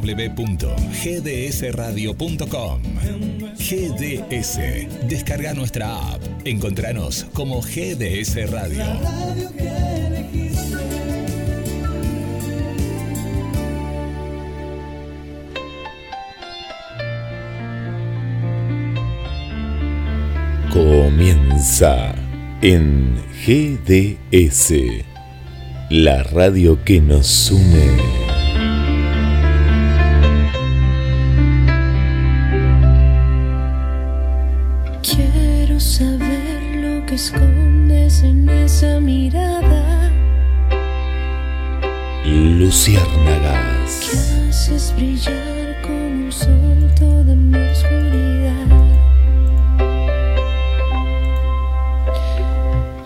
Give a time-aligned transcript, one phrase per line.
[0.00, 2.82] www.gdsradio.com
[3.56, 4.58] GDS,
[5.08, 6.22] descarga nuestra app.
[6.44, 8.84] Encontranos como GDS Radio.
[20.72, 22.14] Comienza
[22.60, 24.74] en GDS,
[25.88, 28.25] la radio que nos une.
[42.66, 44.10] Que Luciérnagas,
[44.48, 48.66] haces brillar como un sol toda mi oscuridad.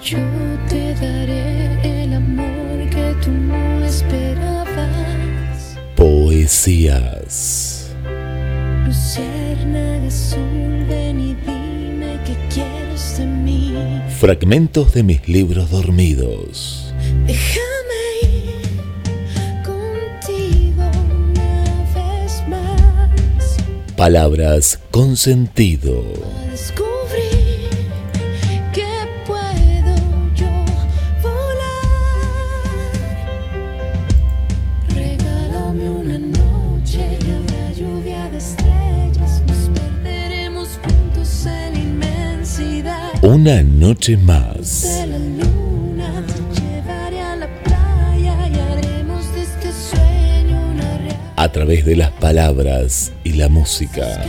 [0.02, 0.18] Yo
[0.66, 5.76] te daré el amor que tú no esperabas.
[5.94, 7.90] poesías,
[8.86, 13.74] Luciérnaga azul, ven y dime qué quieres de mí.
[14.18, 16.79] fragmentos de mis libros dormidos,
[24.00, 26.02] palabras con sentido,
[26.34, 27.68] a descubrir
[28.72, 28.88] que
[29.26, 29.94] puedo
[30.34, 30.64] yo
[31.20, 31.84] volar.
[34.94, 43.22] Regálame una noche una lluvia de estrellas, nos perderemos juntos en inmensidad.
[43.22, 44.80] una noche más.
[44.82, 45.06] De
[49.34, 49.70] de este
[51.40, 54.24] a través de las palabras y la música.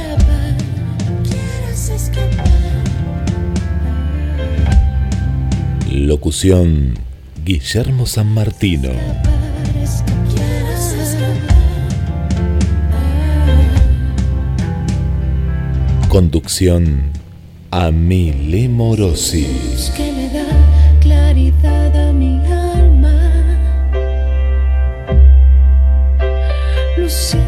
[5.91, 6.93] Locución
[7.43, 8.89] Guillermo San Martino.
[16.09, 17.11] Conducción
[17.71, 19.47] Amile Morosi.
[19.95, 20.45] que me da
[20.99, 23.17] claridad a mi alma.
[26.97, 27.40] Luciérnaga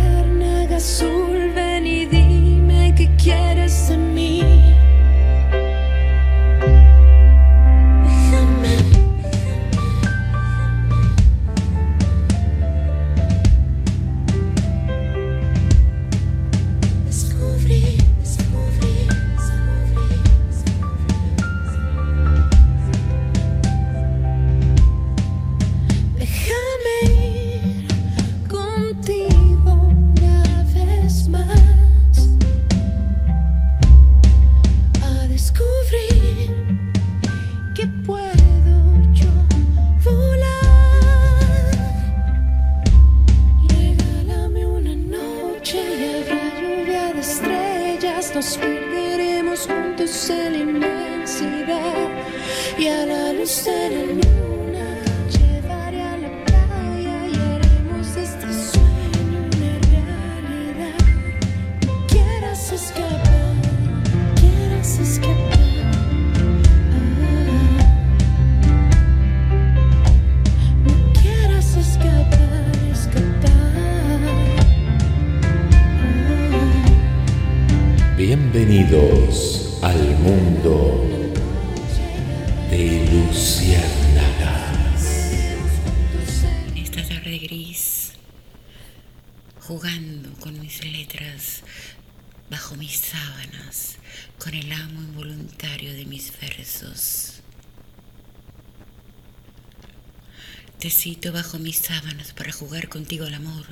[102.94, 103.66] contigo al amor,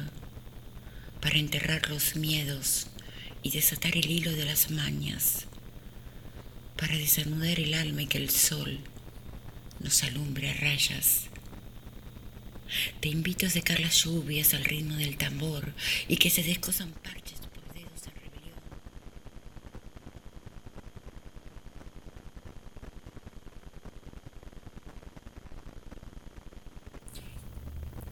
[1.21, 2.87] para enterrar los miedos
[3.43, 5.45] y desatar el hilo de las mañas,
[6.75, 8.79] para desanudar el alma y que el sol
[9.79, 11.25] nos alumbre a rayas.
[12.99, 15.71] Te invito a secar las lluvias al ritmo del tambor
[16.07, 18.57] y que se descosan parches por dedos en rebelión.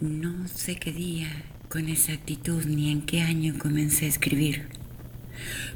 [0.02, 1.28] No sé qué día
[1.68, 4.70] con exactitud ni en qué año comencé a escribir,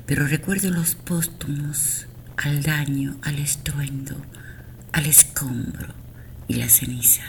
[0.05, 4.15] pero recuerdo los póstumos al daño, al estruendo,
[4.93, 5.93] al escombro
[6.47, 7.23] y la ceniza.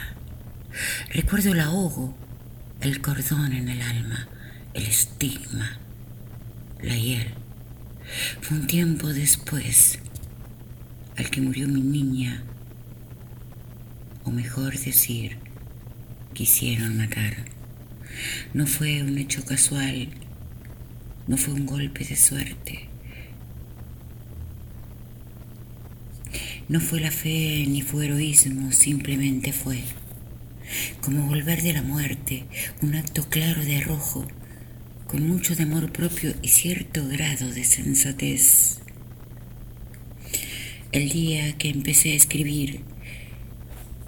[1.13, 2.15] Recuerdo el ahogo,
[2.79, 4.29] el cordón en el alma,
[4.73, 5.77] el estigma,
[6.81, 7.27] la hiel.
[8.39, 9.99] Fue un tiempo después
[11.17, 12.41] al que murió mi niña,
[14.23, 15.44] o mejor decir,
[16.35, 17.45] quisieron matar.
[18.53, 20.09] No fue un hecho casual,
[21.27, 22.89] no fue un golpe de suerte.
[26.67, 29.81] No fue la fe ni fue heroísmo, simplemente fue
[31.01, 32.43] como volver de la muerte,
[32.81, 34.27] un acto claro de arrojo,
[35.07, 38.79] con mucho de amor propio y cierto grado de sensatez.
[40.91, 42.81] El día que empecé a escribir,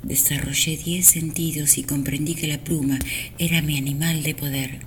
[0.04, 3.00] desarrollé diez sentidos y comprendí que la pluma
[3.40, 4.80] era mi animal de poder,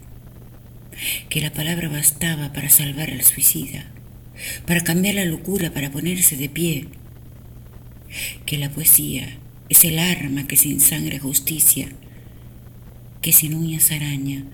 [1.29, 3.87] que la palabra bastaba para salvar al suicida,
[4.67, 6.89] para cambiar la locura, para ponerse de pie,
[8.47, 11.89] que la poesía es el arma que sin sangre justicia,
[13.23, 14.45] que sin uñas araña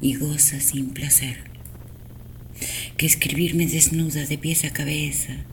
[0.00, 1.44] y goza sin placer,
[2.96, 5.44] que escribirme desnuda de pies a cabeza,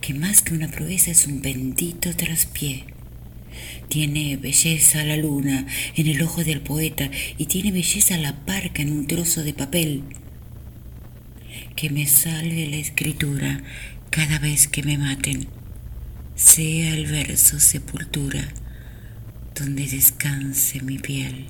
[0.00, 2.84] que más que una proeza es un bendito traspié.
[3.88, 8.92] Tiene belleza la luna en el ojo del poeta y tiene belleza la parca en
[8.92, 10.02] un trozo de papel.
[11.76, 13.62] Que me salve la escritura
[14.10, 15.48] cada vez que me maten,
[16.34, 18.52] sea el verso sepultura
[19.54, 21.46] donde descanse mi piel.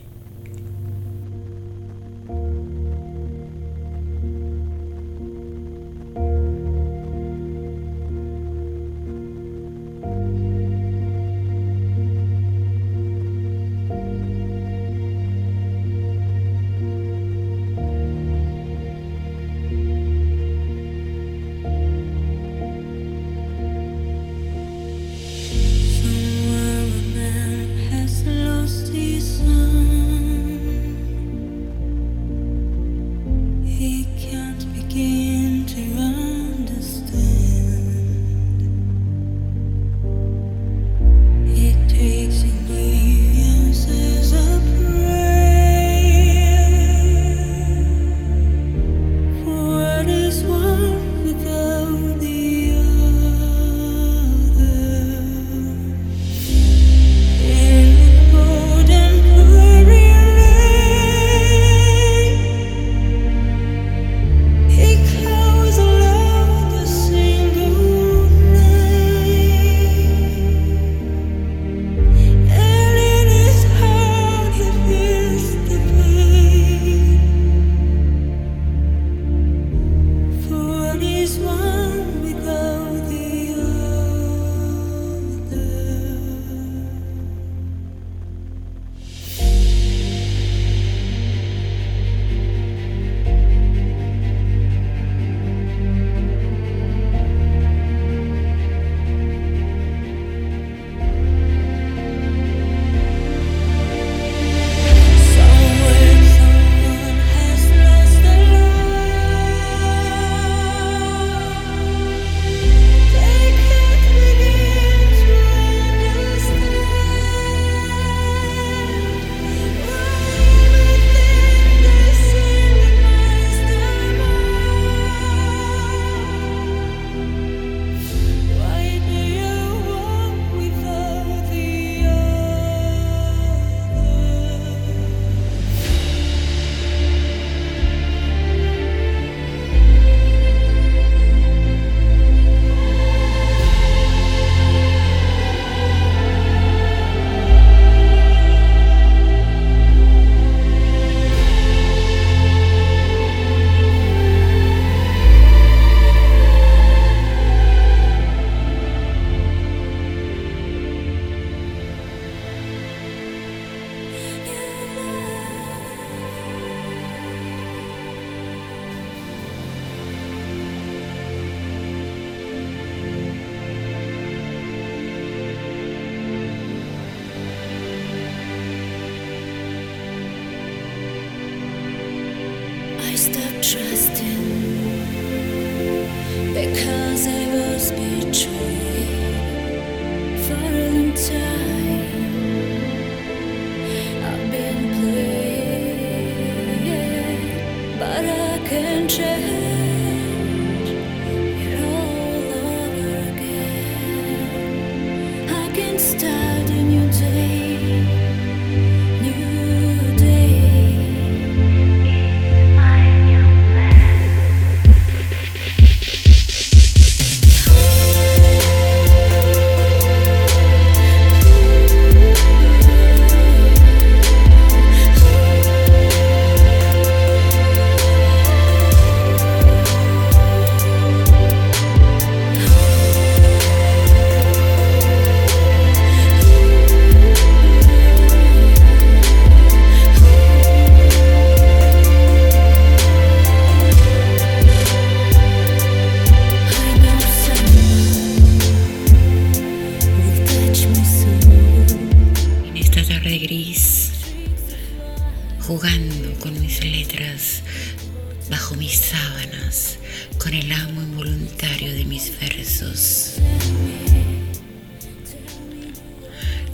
[258.50, 259.98] Bajo mis sábanas,
[260.38, 263.36] con el amo involuntario de mis versos.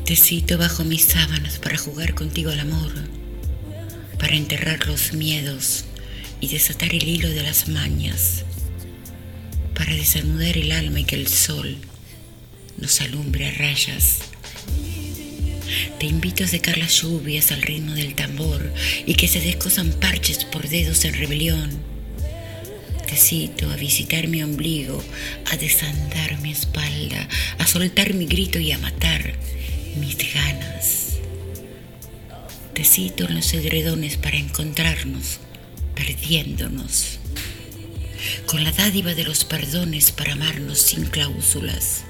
[0.05, 2.93] Te cito bajo mis sábanas para jugar contigo al amor,
[4.19, 5.85] para enterrar los miedos
[6.41, 8.45] y desatar el hilo de las mañas,
[9.75, 11.77] para desanudar el alma y que el sol
[12.79, 14.26] nos alumbre a rayas.
[15.99, 18.71] Te invito a secar las lluvias al ritmo del tambor
[19.07, 21.71] y que se descosan parches por dedos en rebelión.
[23.07, 25.03] Te cito a visitar mi ombligo,
[25.51, 27.27] a desandar mi espalda,
[27.59, 29.39] a soltar mi grito y a matar
[29.99, 31.19] mis ganas.
[32.75, 35.39] Te cito en los edredones para encontrarnos,
[35.95, 37.21] perdiéndonos,
[38.45, 42.06] con la dádiva de los perdones para amarnos sin cláusulas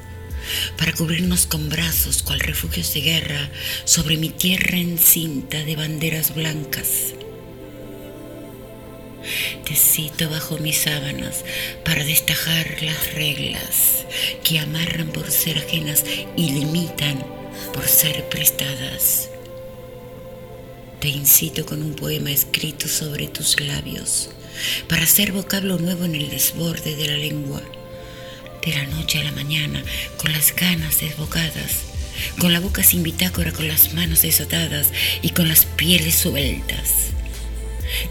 [0.76, 3.50] para cubrirnos con brazos cual refugios de guerra
[3.84, 7.14] sobre mi tierra encinta de banderas blancas.
[9.64, 11.44] Te cito bajo mis sábanas
[11.84, 14.04] para destajar las reglas
[14.44, 16.04] que amarran por ser ajenas
[16.36, 17.24] y limitan
[17.74, 19.30] por ser prestadas.
[21.00, 24.30] Te incito con un poema escrito sobre tus labios
[24.88, 27.62] para hacer vocablo nuevo en el desborde de la lengua
[28.66, 29.82] de la noche a la mañana,
[30.18, 31.84] con las ganas desbocadas,
[32.40, 34.88] con la boca sin bitácora, con las manos desatadas
[35.22, 37.12] y con las pieles sueltas.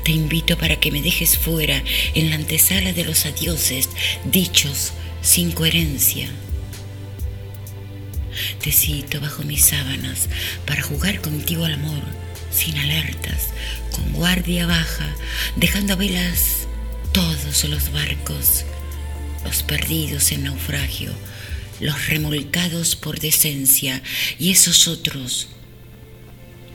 [0.06, 1.84] Te invito para que me dejes fuera
[2.14, 3.90] en la antesala de los adioses,
[4.24, 6.30] dichos sin coherencia.
[8.64, 10.30] Te cito bajo mis sábanas
[10.66, 12.02] para jugar contigo al amor,
[12.50, 13.50] sin alertas,
[13.92, 15.14] con guardia baja,
[15.58, 16.68] dejando a velas
[17.12, 18.64] todos los barcos
[19.46, 21.14] los perdidos en naufragio,
[21.80, 24.02] los remolcados por decencia
[24.40, 25.48] y esos otros,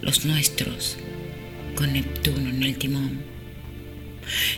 [0.00, 0.96] los nuestros,
[1.74, 3.22] con Neptuno en el timón.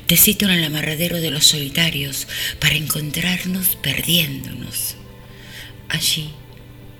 [0.06, 2.28] Te cito en el amarradero de los solitarios
[2.60, 4.96] para encontrarnos perdiéndonos.
[5.88, 6.30] Allí,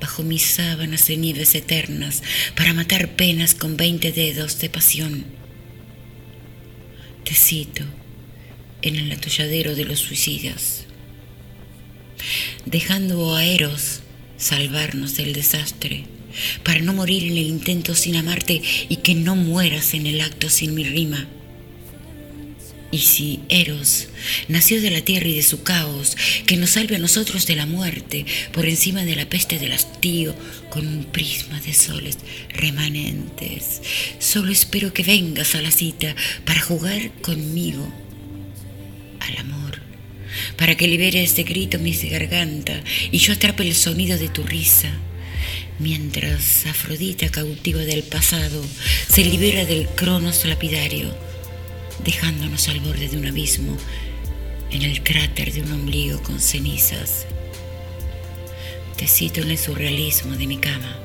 [0.01, 2.23] bajo mis sábanas de nieves eternas,
[2.57, 5.27] para matar penas con veinte dedos de pasión.
[7.25, 7.85] Te cito
[8.81, 10.82] en el atolladero de los suicidas
[12.67, 14.01] dejando a Eros
[14.37, 16.05] salvarnos del desastre,
[16.65, 20.49] para no morir en el intento sin amarte y que no mueras en el acto
[20.49, 21.29] sin mi rima.
[22.91, 24.09] Y si Eros
[24.49, 26.15] nació de la tierra y de su caos,
[26.47, 30.35] que nos salve a nosotros de la muerte, por encima de la peste del hastío,
[30.69, 32.19] con un prisma de soles
[32.51, 33.81] remanentes,
[34.19, 36.15] solo espero que vengas a la cita
[36.45, 37.91] para jugar conmigo
[39.21, 39.82] al amor
[40.57, 44.91] para que libere este grito mi garganta y yo atrape el sonido de tu risa.
[45.79, 48.65] Mientras Afrodita, cautiva del pasado,
[49.09, 51.13] se libera del cronos lapidario,
[52.05, 53.77] dejándonos al borde de un abismo,
[54.71, 57.27] en el cráter de un ombligo con cenizas.
[58.97, 60.99] Te cito en el surrealismo de mi cama,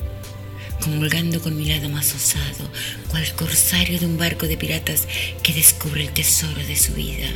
[0.81, 2.71] comulgando con mi lado más osado,
[3.07, 5.07] cual corsario de un barco de piratas
[5.41, 7.29] que descubre el tesoro de su vida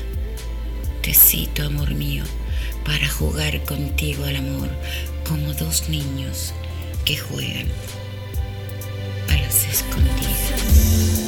[1.02, 2.24] te cito, amor mío,
[2.86, 4.70] para jugar contigo al amor
[5.28, 6.54] como dos niños
[7.06, 7.68] que juegan
[9.30, 11.22] a las escondidas.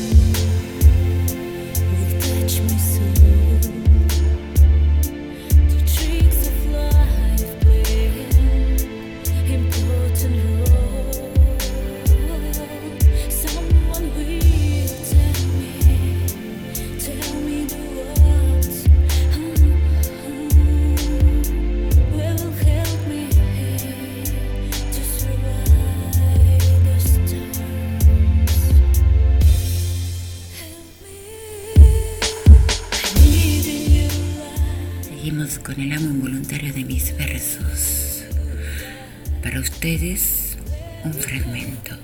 [39.83, 40.57] Ustedes,
[41.03, 41.97] un fragmento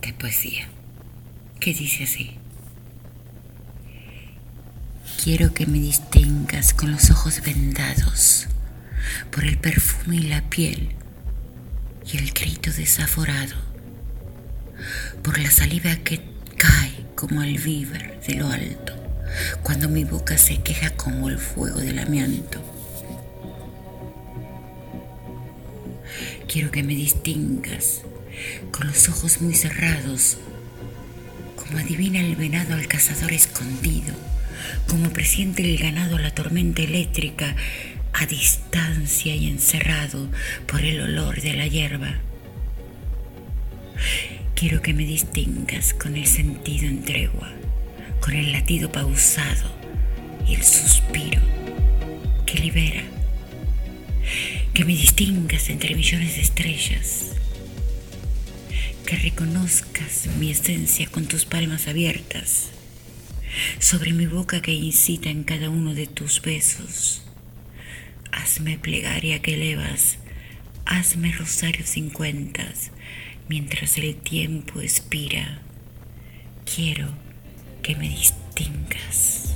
[0.00, 0.70] de poesía
[1.60, 2.38] que dice así.
[5.22, 8.46] Quiero que me distingas con los ojos vendados
[9.30, 10.96] por el perfume y la piel
[12.10, 13.56] y el grito desaforado,
[15.22, 16.22] por la saliva que
[16.56, 18.94] cae como el víver de lo alto,
[19.62, 22.77] cuando mi boca se queja como el fuego del amianto.
[26.48, 28.00] Quiero que me distingas
[28.70, 30.38] con los ojos muy cerrados,
[31.56, 34.14] como adivina el venado al cazador escondido,
[34.86, 37.54] como presiente el ganado la tormenta eléctrica
[38.14, 40.26] a distancia y encerrado
[40.66, 42.14] por el olor de la hierba.
[44.54, 47.52] Quiero que me distingas con el sentido en tregua,
[48.20, 49.70] con el latido pausado
[50.46, 51.42] y el suspiro
[52.46, 53.02] que libera.
[54.78, 57.32] Que me distingas entre millones de estrellas.
[59.04, 62.68] Que reconozcas mi esencia con tus palmas abiertas
[63.80, 67.24] sobre mi boca que incita en cada uno de tus besos.
[68.30, 70.18] Hazme plegaria que elevas,
[70.84, 72.92] hazme rosario sin cuentas,
[73.48, 75.60] mientras el tiempo expira.
[76.72, 77.08] Quiero
[77.82, 79.47] que me distingas.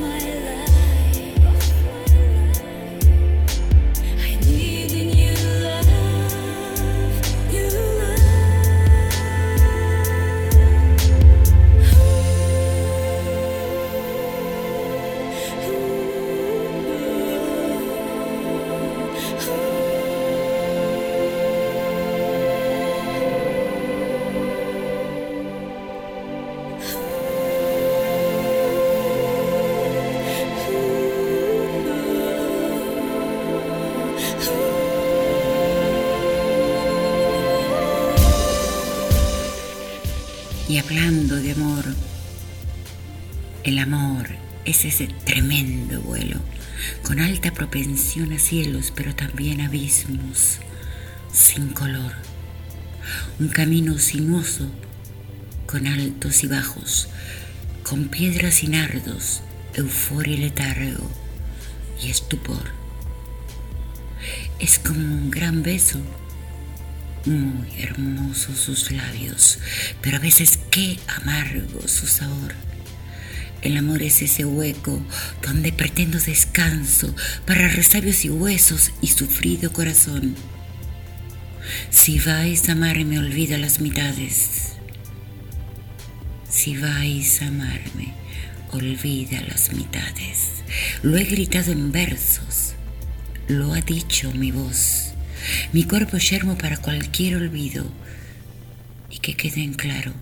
[0.00, 0.29] My
[44.80, 46.40] es ese tremendo vuelo,
[47.02, 50.58] con alta propensión a cielos, pero también abismos,
[51.32, 52.12] sin color.
[53.38, 54.70] Un camino sinuoso,
[55.66, 57.08] con altos y bajos,
[57.82, 59.42] con piedras y nardos,
[59.74, 61.10] euforia y letargo
[62.02, 62.72] y estupor.
[64.60, 65.98] Es como un gran beso
[67.26, 69.58] muy hermosos sus labios,
[70.00, 72.69] pero a veces qué amargo su sabor.
[73.62, 75.02] El amor es ese hueco
[75.42, 77.14] donde pretendo descanso
[77.46, 80.34] para resabios y huesos y sufrido corazón.
[81.90, 84.72] Si vais a amarme, olvida las mitades.
[86.48, 88.14] Si vais a amarme,
[88.72, 90.62] olvida las mitades.
[91.02, 92.74] Lo he gritado en versos,
[93.46, 95.12] lo ha dicho mi voz.
[95.72, 97.84] Mi cuerpo yermo para cualquier olvido.
[99.10, 100.14] Y que quede en claro,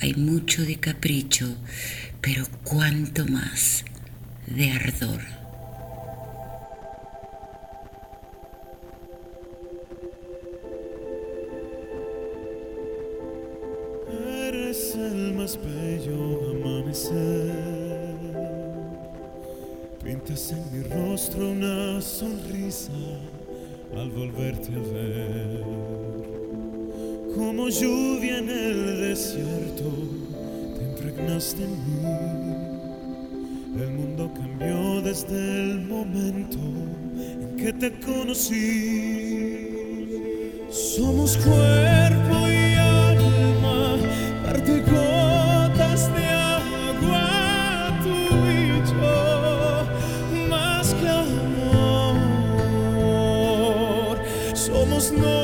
[0.00, 1.56] hay mucho de capricho,
[2.24, 3.84] pero cuanto más
[4.46, 5.20] de ardor.
[14.10, 17.54] Eres el más bello amanecer.
[20.02, 22.92] Pintas en mi rostro una sonrisa
[23.98, 25.62] al volverte a ver.
[27.36, 30.23] Como lluvia en el desierto,
[31.26, 32.04] en mí.
[33.80, 38.60] El mundo cambió desde el momento en que te conocí.
[40.70, 43.96] Somos cuerpo y alma,
[44.44, 52.14] parte gotas de agua, tú y yo, más que amor.
[54.54, 55.43] Somos noche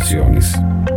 [0.00, 0.93] sensaciones.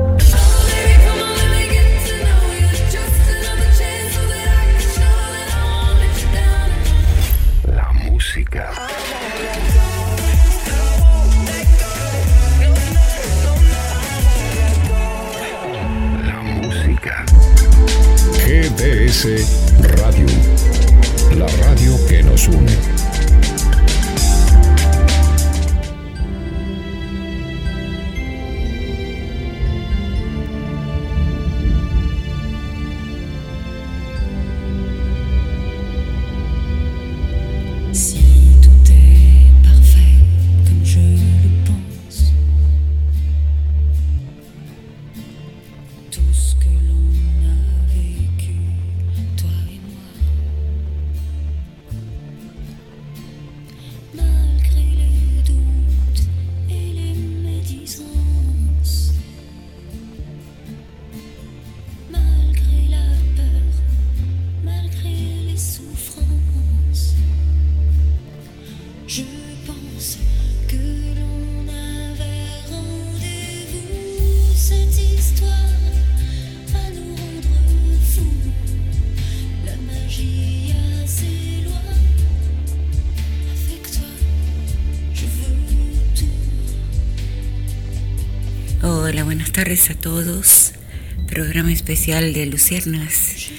[91.88, 93.50] Especial de Luciernas.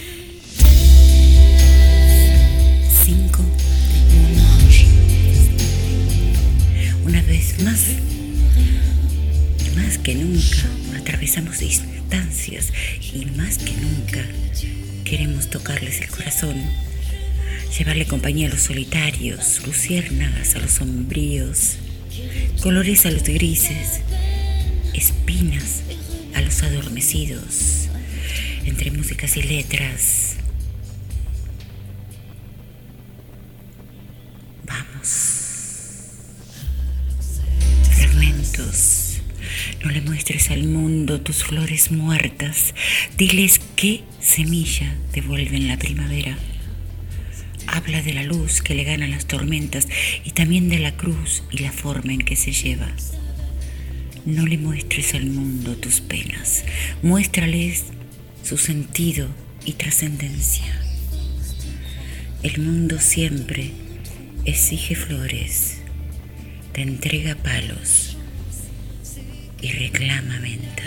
[3.03, 3.43] 5
[7.07, 7.81] Una vez más,
[9.77, 12.71] más que nunca, atravesamos distancias
[13.15, 14.23] y más que nunca
[15.05, 16.57] queremos tocarles el corazón,
[17.79, 21.79] llevarle compañía a los solitarios, luciérnagas a los sombríos,
[22.61, 24.03] colores a los grises,
[24.93, 25.81] espinas
[26.35, 27.78] a los adormecidos,
[28.69, 30.37] entre músicas y letras.
[34.67, 36.19] Vamos.
[37.97, 39.21] Fragmentos.
[39.85, 42.75] No le muestres al mundo tus flores muertas.
[43.17, 46.37] Diles qué semilla devuelven la primavera.
[47.67, 49.89] Habla de la luz que le gana las tormentas
[50.25, 52.91] y también de la cruz y la forma en que se lleva.
[54.25, 56.65] No le muestres al mundo tus penas,
[57.03, 57.85] muéstrales
[58.43, 59.29] su sentido
[59.65, 60.81] y trascendencia.
[62.43, 63.73] El mundo siempre
[64.45, 65.79] exige flores,
[66.73, 68.17] te entrega palos
[69.61, 70.78] y reclama ventas.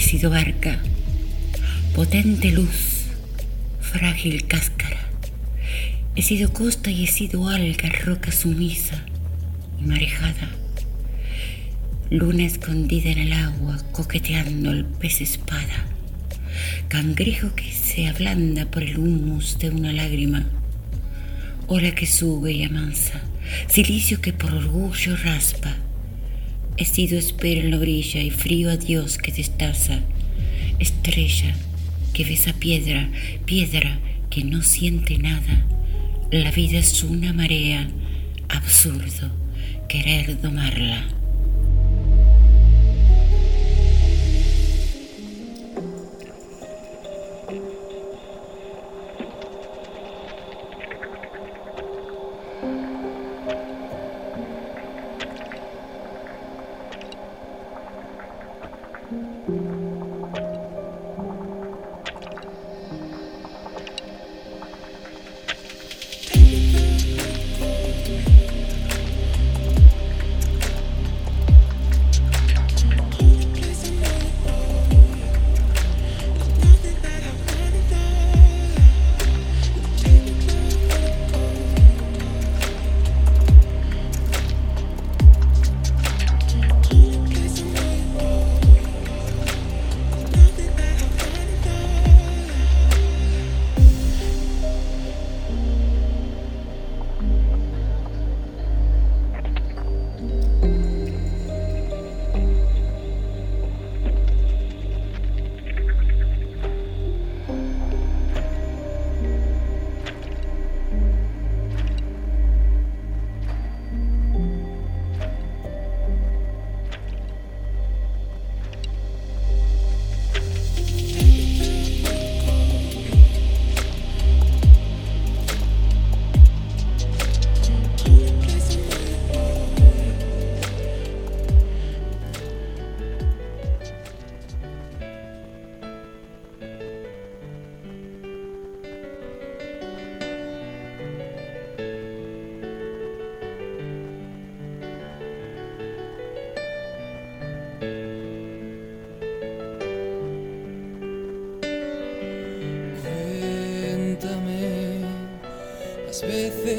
[0.00, 0.80] Sido barca,
[1.94, 3.06] potente luz,
[3.80, 5.08] frágil cáscara.
[6.14, 9.04] He sido costa y he sido alga, roca sumisa
[9.80, 10.50] y marejada.
[12.10, 15.86] Luna escondida en el agua, coqueteando el pez espada.
[16.88, 20.46] Cangrejo que se ablanda por el humus de una lágrima.
[21.68, 23.22] Ola que sube y amansa.
[23.68, 25.74] Silicio que por orgullo raspa.
[26.76, 30.00] He sido espera en la orilla y frío adiós que destaza.
[30.78, 31.54] Estrella
[32.12, 33.10] que besa piedra,
[33.44, 33.98] piedra
[34.30, 35.66] que no siente nada.
[36.30, 37.88] La vida es una marea,
[38.48, 39.30] absurdo
[39.88, 41.21] querer domarla.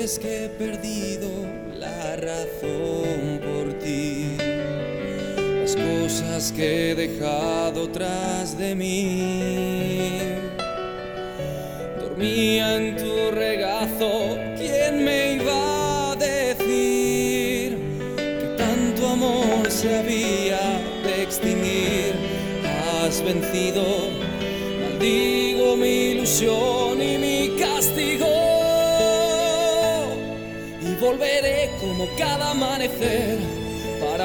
[0.03, 1.29] crees que he perdido
[1.79, 4.35] la razón por ti?
[5.61, 7.52] Las cosas que he dejado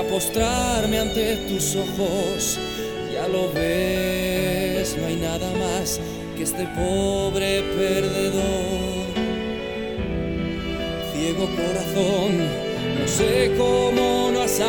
[0.09, 2.59] postrarme ante tus ojos.
[3.13, 6.01] Ya lo ves, no hay nada más
[6.37, 9.09] que este pobre perdedor.
[11.13, 12.39] Ciego corazón,
[12.99, 14.61] no sé cómo no has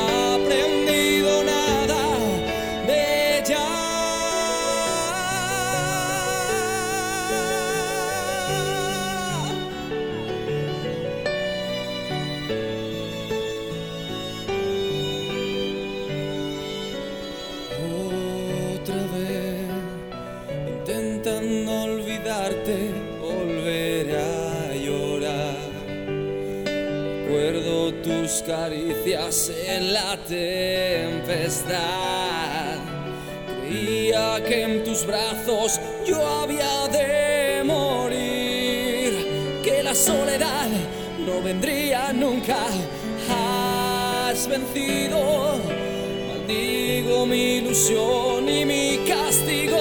[47.26, 49.78] mi ilusión y mi castigo.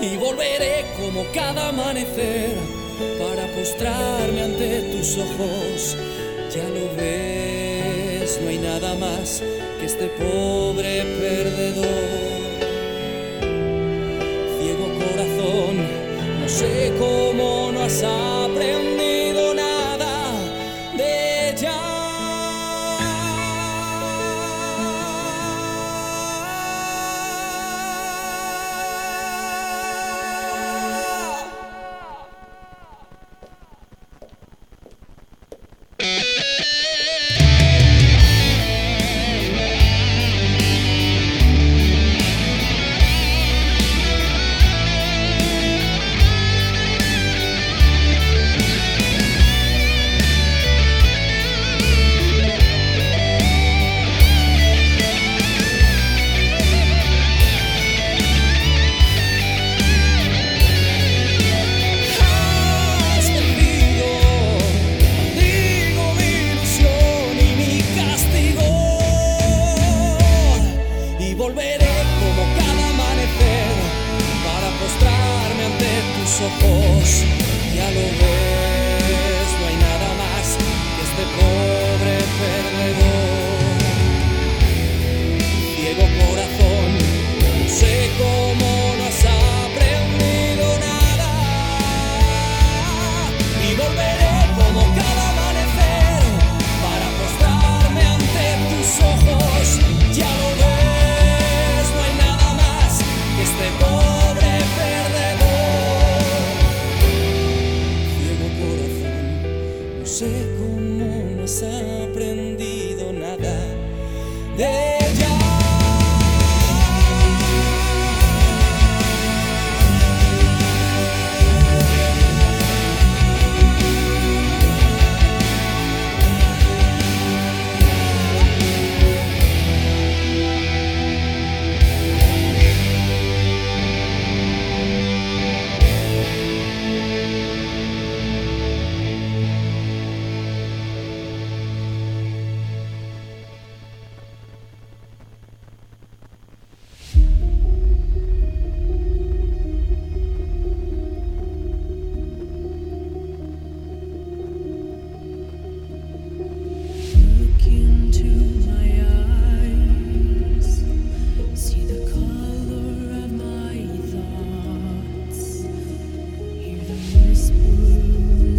[0.00, 2.56] Y volveré como cada amanecer
[3.18, 5.96] para postrarme ante tus ojos.
[6.54, 9.42] Ya lo ves, no hay nada más
[9.78, 11.86] que este pobre perdedor.
[14.58, 15.76] Ciego corazón,
[16.40, 18.39] no sé cómo no has amado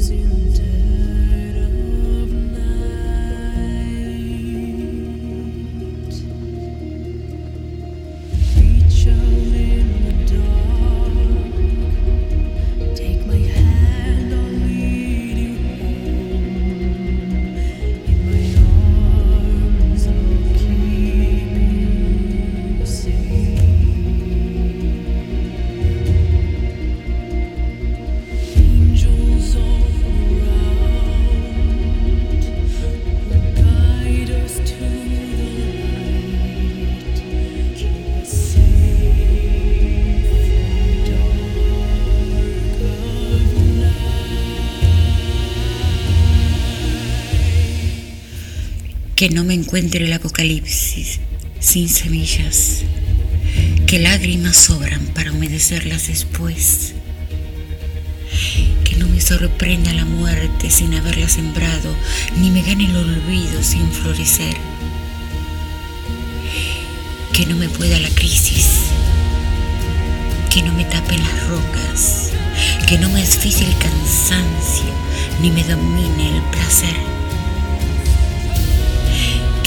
[0.01, 0.70] zoomed in.
[49.21, 51.19] Que no me encuentre el apocalipsis
[51.59, 52.79] sin semillas,
[53.85, 56.93] que lágrimas sobran para humedecerlas después,
[58.83, 61.95] que no me sorprenda la muerte sin haberla sembrado,
[62.39, 64.55] ni me gane el olvido sin florecer,
[67.31, 68.69] que no me pueda la crisis,
[70.49, 72.31] que no me tapen las rocas,
[72.87, 74.91] que no me asfixie el cansancio,
[75.43, 77.20] ni me domine el placer,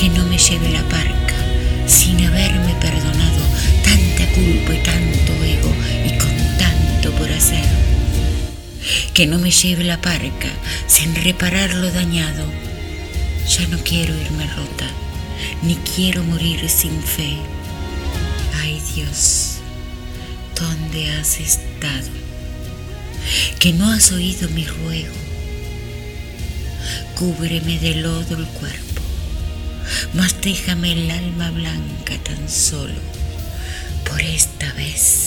[0.05, 1.35] que no me lleve la parca
[1.87, 3.43] sin haberme perdonado
[3.83, 5.73] tanta culpa y tanto ego
[6.05, 7.65] y con tanto por hacer.
[9.15, 10.51] Que no me lleve la parca
[10.87, 12.45] sin reparar lo dañado.
[13.49, 14.91] Ya no quiero irme rota,
[15.63, 17.39] ni quiero morir sin fe.
[18.61, 19.55] Ay Dios,
[20.55, 22.11] ¿dónde has estado?
[23.59, 25.15] Que no has oído mi ruego.
[27.15, 28.84] Cúbreme de lodo el cuerpo
[30.15, 33.01] mas déjame el alma blanca tan solo
[34.09, 35.24] por esta vez.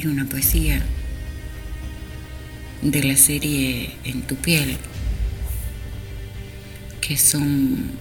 [0.00, 0.82] Una poesía
[2.80, 4.76] de la serie En tu piel,
[7.02, 7.92] que son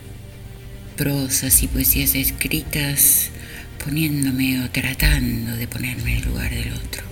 [0.96, 3.30] prosas y poesías escritas
[3.84, 7.04] poniéndome o tratando de ponerme en el lugar del otro.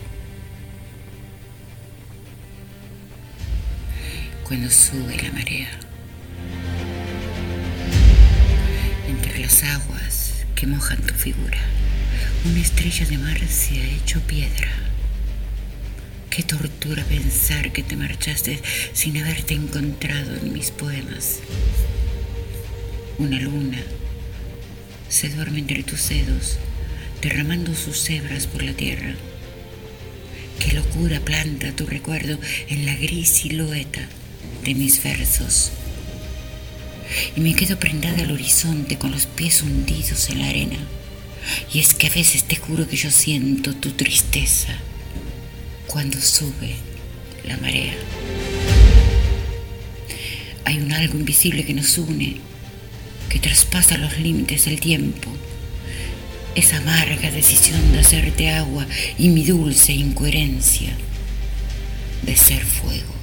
[4.47, 5.69] Cuando sube la marea,
[9.09, 11.59] entre las aguas que mojan tu figura.
[12.45, 14.69] Una estrella de mar se ha hecho piedra.
[16.29, 18.61] Qué tortura pensar que te marchaste
[18.93, 21.39] sin haberte encontrado en mis poemas.
[23.17, 23.79] Una luna
[25.09, 26.59] se duerme entre tus dedos,
[27.21, 29.15] derramando sus hebras por la tierra.
[30.61, 34.07] Qué locura planta tu recuerdo en la gris silueta
[34.63, 35.71] de mis versos.
[37.35, 40.77] Y me quedo prendada al horizonte con los pies hundidos en la arena
[41.73, 44.75] y es que a veces te juro que yo siento tu tristeza
[45.87, 46.75] cuando sube
[47.45, 47.93] la marea.
[50.65, 52.37] Hay un algo invisible que nos une,
[53.29, 55.31] que traspasa los límites del tiempo.
[56.55, 58.85] Esa amarga decisión de hacerte agua
[59.17, 60.91] y mi dulce incoherencia
[62.23, 63.15] de ser fuego.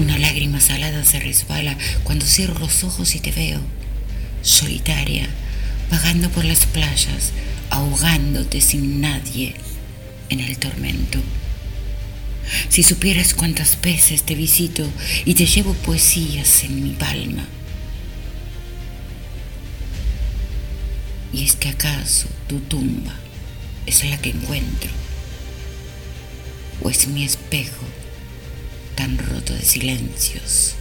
[0.00, 3.60] Una lágrima salada se resbala cuando cierro los ojos y te veo,
[4.42, 5.28] solitaria,
[5.92, 7.32] vagando por las playas,
[7.68, 9.54] ahogándote sin nadie
[10.30, 11.18] en el tormento.
[12.70, 14.88] Si supieras cuántas veces te visito
[15.26, 17.46] y te llevo poesías en mi palma.
[21.30, 23.14] Y es que acaso tu tumba
[23.84, 24.90] es la que encuentro,
[26.82, 27.84] o es mi espejo
[28.94, 30.74] tan roto de silencios.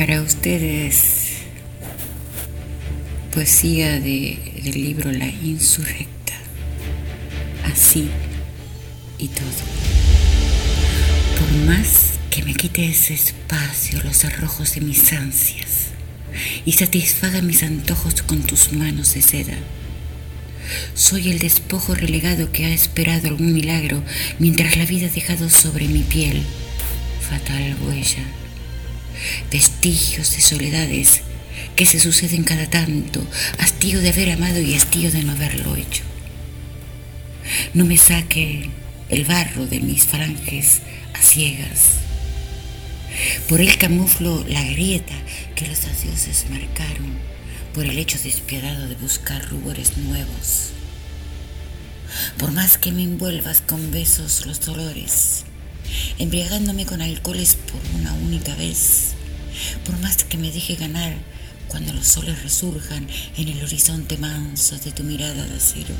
[0.00, 1.42] Para ustedes,
[3.34, 6.32] poesía de, del libro La Insurrecta.
[7.70, 8.08] Así
[9.18, 9.44] y todo.
[11.38, 15.88] Por más que me quite ese espacio los arrojos de mis ansias
[16.64, 19.58] y satisfaga mis antojos con tus manos de seda.
[20.94, 24.02] Soy el despojo relegado que ha esperado algún milagro
[24.38, 26.42] mientras la vida ha dejado sobre mi piel
[27.28, 28.39] fatal huella.
[29.50, 31.22] Vestigios de soledades
[31.76, 33.24] que se suceden cada tanto,
[33.58, 36.02] hastío de haber amado y hastío de no haberlo hecho.
[37.74, 38.70] No me saque
[39.08, 40.80] el barro de mis falanges
[41.14, 42.00] a ciegas.
[43.48, 45.14] Por él camuflo la grieta
[45.54, 47.18] que los dioses marcaron
[47.74, 50.70] por el hecho despiadado de buscar rubores nuevos.
[52.38, 55.44] Por más que me envuelvas con besos los dolores,
[56.18, 59.12] embriagándome con alcoholes por una única vez,
[59.84, 61.14] por más que me deje ganar
[61.68, 65.94] cuando los soles resurjan en el horizonte manso de tu mirada de acero,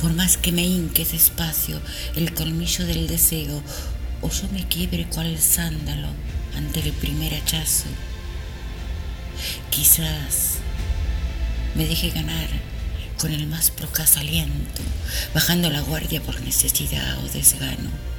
[0.00, 1.80] por más que me hinque despacio
[2.16, 3.62] el colmillo del deseo,
[4.22, 6.08] o yo me quiebre cual sándalo
[6.56, 7.86] ante el primer hachazo,
[9.70, 10.58] quizás
[11.74, 12.48] me deje ganar
[13.18, 14.82] con el más procaz aliento,
[15.34, 18.13] bajando la guardia por necesidad o desgano.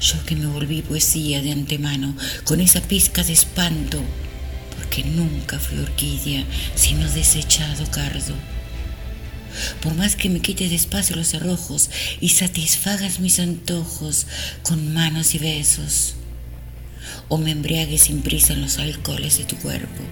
[0.00, 4.02] Yo que me volví poesía de antemano, con esa pizca de espanto,
[4.76, 6.44] porque nunca fui orquídea,
[6.74, 8.34] sino desechado cardo.
[9.82, 14.26] Por más que me quite despacio los cerrojos y satisfagas mis antojos
[14.62, 16.14] con manos y besos,
[17.28, 20.02] o me embriagues sin prisa en los alcoholes de tu cuerpo,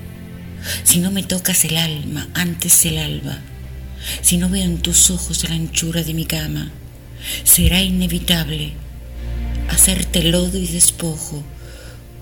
[0.84, 3.38] si no me tocas el alma antes el alba,
[4.22, 6.70] si no veo en tus ojos la anchura de mi cama,
[7.44, 8.72] será inevitable
[9.70, 11.42] hacerte lodo y despojo,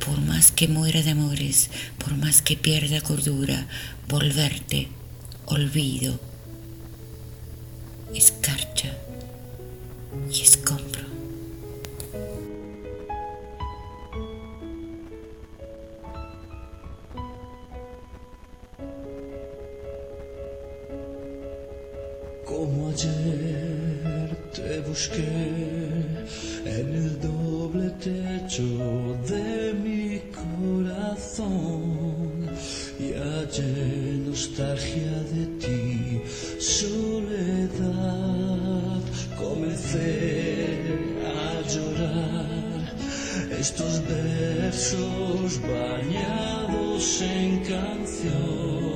[0.04, 3.66] por más que muera de amores, por más que pierda cordura,
[4.06, 4.88] volverte
[5.46, 6.20] olvido,
[8.14, 8.96] escarcha
[10.30, 11.08] y escombro.
[22.44, 23.77] Como ayer
[24.54, 25.26] te busqué
[26.64, 28.62] en el doble techo
[29.28, 31.68] de mi corazón
[32.98, 36.22] y hallé nostalgia de ti,
[36.60, 37.68] soledad.
[39.36, 40.66] Comencé
[41.24, 42.94] a llorar
[43.58, 48.87] estos versos bañados en canción.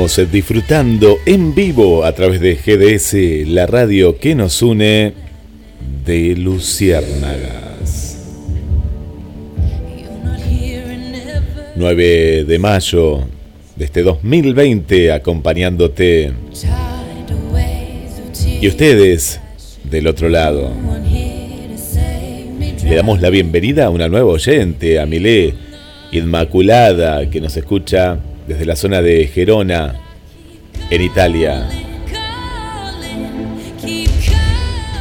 [0.09, 5.13] Disfrutando en vivo a través de GDS, la radio que nos une
[6.05, 8.17] de Luciérnagas.
[11.77, 13.21] 9 de mayo
[13.77, 16.33] de este 2020 acompañándote.
[18.63, 19.41] Y ustedes
[19.85, 20.73] del otro lado.
[22.83, 25.53] Le damos la bienvenida a una nueva oyente, a Milé
[26.13, 28.19] Inmaculada, que nos escucha
[28.49, 29.95] desde la zona de Gerona,
[30.89, 31.69] en Italia.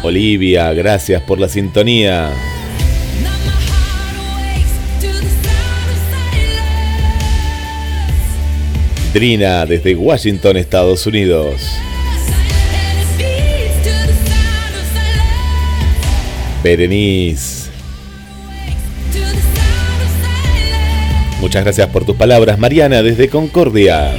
[0.03, 2.29] Olivia, gracias por la sintonía.
[9.13, 11.61] Drina, desde Washington, Estados Unidos.
[16.61, 17.56] Berenice.
[21.47, 24.11] Muchas gracias por tus palabras, Mariana, desde Concordia.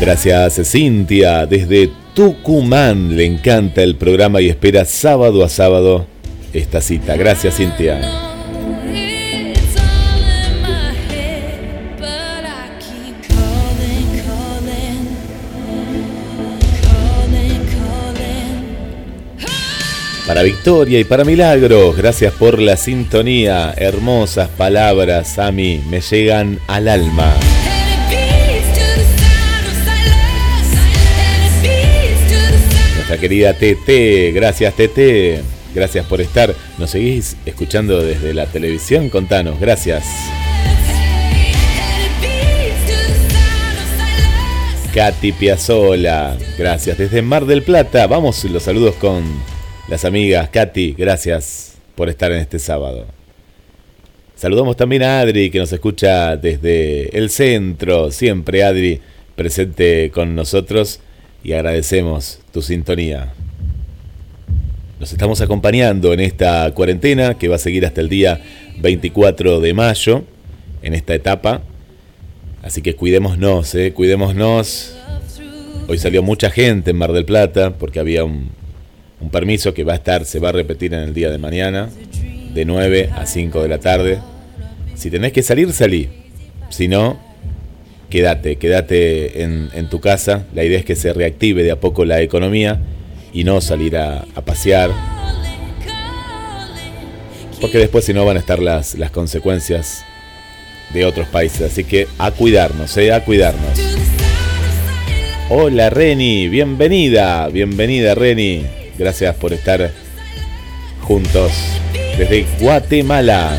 [0.00, 3.16] Gracias, Cintia, desde Tucumán.
[3.16, 6.06] Le encanta el programa y espera sábado a sábado
[6.52, 7.14] esta cita.
[7.14, 8.21] Gracias, Cintia.
[20.32, 23.74] Para Victoria y para Milagros, gracias por la sintonía.
[23.76, 27.34] Hermosas palabras a mí me llegan al alma.
[32.94, 35.42] Nuestra querida TT, gracias TT,
[35.74, 36.54] gracias por estar.
[36.78, 39.10] ¿Nos seguís escuchando desde la televisión?
[39.10, 40.02] Contanos, gracias.
[44.94, 46.96] Katy Piazzola, gracias.
[46.96, 49.24] Desde Mar del Plata, vamos los saludos con
[49.88, 50.48] las amigas.
[50.50, 53.06] Katy, gracias por estar en este sábado.
[54.36, 58.10] Saludamos también a Adri que nos escucha desde el centro.
[58.10, 59.00] Siempre Adri
[59.36, 61.00] presente con nosotros
[61.44, 63.32] y agradecemos tu sintonía.
[64.98, 68.40] Nos estamos acompañando en esta cuarentena que va a seguir hasta el día
[68.78, 70.24] 24 de mayo,
[70.82, 71.62] en esta etapa.
[72.62, 74.96] Así que cuidémonos, eh, cuidémonos.
[75.88, 78.50] Hoy salió mucha gente en Mar del Plata porque había un,
[79.22, 81.88] un permiso que va a estar, se va a repetir en el día de mañana,
[82.52, 84.18] de 9 a 5 de la tarde.
[84.96, 86.08] Si tenés que salir, salí.
[86.70, 87.20] Si no,
[88.10, 90.44] quédate, quédate en, tu casa.
[90.54, 92.80] La idea es que se reactive de a poco la economía
[93.32, 94.90] y no salir a, pasear.
[97.60, 100.04] Porque después si no van a estar las, las consecuencias
[100.92, 101.62] de otros países.
[101.62, 103.78] Así que a cuidarnos, eh, a cuidarnos.
[105.48, 108.81] Hola Reni, bienvenida, bienvenida Reni.
[109.02, 109.90] Gracias por estar
[111.00, 111.50] juntos
[112.16, 113.50] desde Guatemala.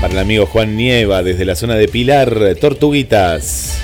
[0.00, 3.78] Para el amigo Juan Nieva desde la zona de Pilar, Tortuguitas.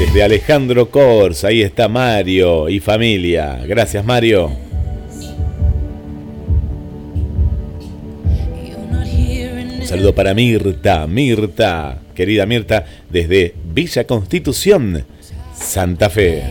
[0.00, 3.60] Desde Alejandro Kors, ahí está Mario y familia.
[3.64, 4.71] Gracias Mario.
[9.92, 15.04] Saludo para Mirta, Mirta, querida Mirta, desde Villa Constitución,
[15.54, 16.42] Santa Fe.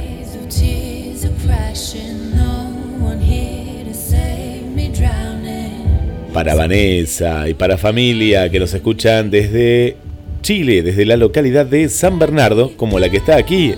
[6.32, 9.98] Para Vanessa y para familia que nos escuchan desde
[10.44, 13.74] Chile, desde la localidad de San Bernardo, como la que está aquí,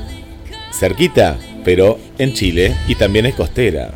[0.74, 3.94] cerquita, pero en Chile y también es costera.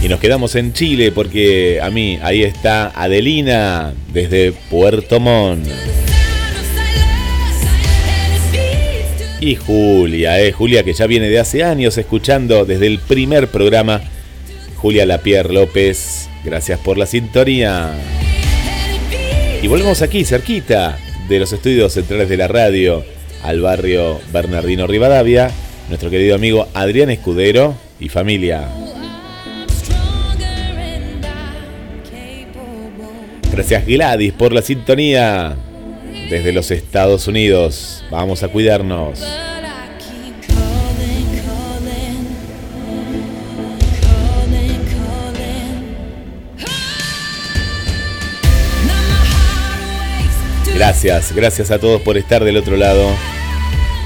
[0.00, 5.66] Y nos quedamos en Chile porque a mí ahí está Adelina desde Puerto Montt.
[9.40, 14.00] Y Julia, eh, Julia que ya viene de hace años escuchando desde el primer programa.
[14.76, 17.92] Julia Lapierre López, gracias por la sintonía.
[19.60, 20.96] Y volvemos aquí, cerquita
[21.28, 23.04] de los estudios centrales de la radio,
[23.42, 25.50] al barrio Bernardino Rivadavia,
[25.88, 28.68] nuestro querido amigo Adrián Escudero y familia.
[33.58, 35.56] Gracias Gladys por la sintonía
[36.30, 38.04] desde los Estados Unidos.
[38.08, 39.18] Vamos a cuidarnos.
[50.72, 53.10] Gracias, gracias a todos por estar del otro lado.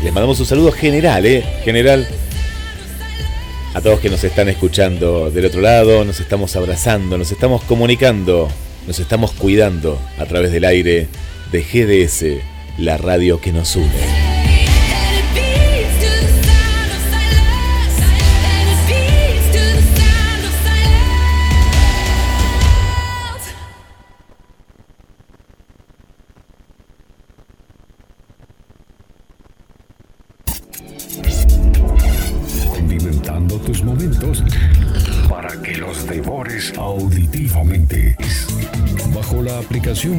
[0.02, 1.44] Les mandamos un saludo general, ¿eh?
[1.62, 2.08] General.
[3.74, 8.48] A todos que nos están escuchando del otro lado, nos estamos abrazando, nos estamos comunicando,
[8.86, 11.08] nos estamos cuidando a través del aire
[11.50, 12.42] de GDS,
[12.78, 14.31] la radio que nos une.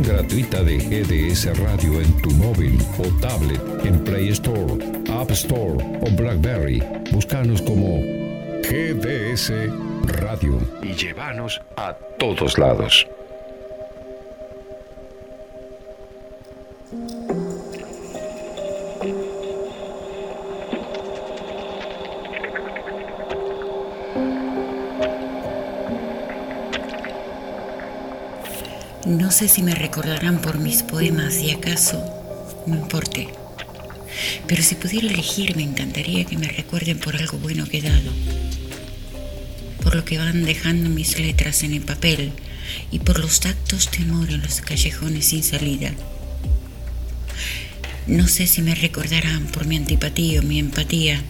[0.04, 4.74] Gratuita de GDS Radio en tu móvil o tablet en Play Store,
[5.10, 6.82] App Store o Blackberry.
[7.12, 8.00] Búscanos como
[8.62, 9.52] GDS
[10.22, 13.08] Radio y llévanos a todos lados.
[29.06, 32.02] No sé si me recordarán por mis poemas y acaso
[32.66, 33.28] no importe.
[34.48, 38.12] Pero si pudiera elegir, me encantaría que me recuerden por algo bueno que he dado.
[39.82, 42.32] Por lo que van dejando mis letras en el papel
[42.92, 45.92] y por los tactos de amor en los callejones sin salida.
[48.08, 51.22] No sé si me recordarán por mi antipatía o mi empatía,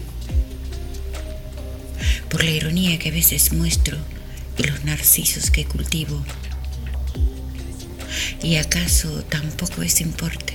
[2.30, 3.98] por la ironía que a veces muestro
[4.58, 6.24] y los narcisos que cultivo
[8.44, 10.52] ¿Y acaso tampoco es importe?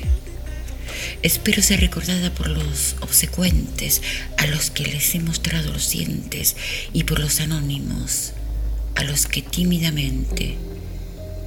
[1.24, 4.04] Espero ser recordada por los obsecuentes
[4.38, 6.56] a los que les he mostrado los dientes
[6.94, 8.34] y por los anónimos
[8.94, 10.56] a los que tímidamente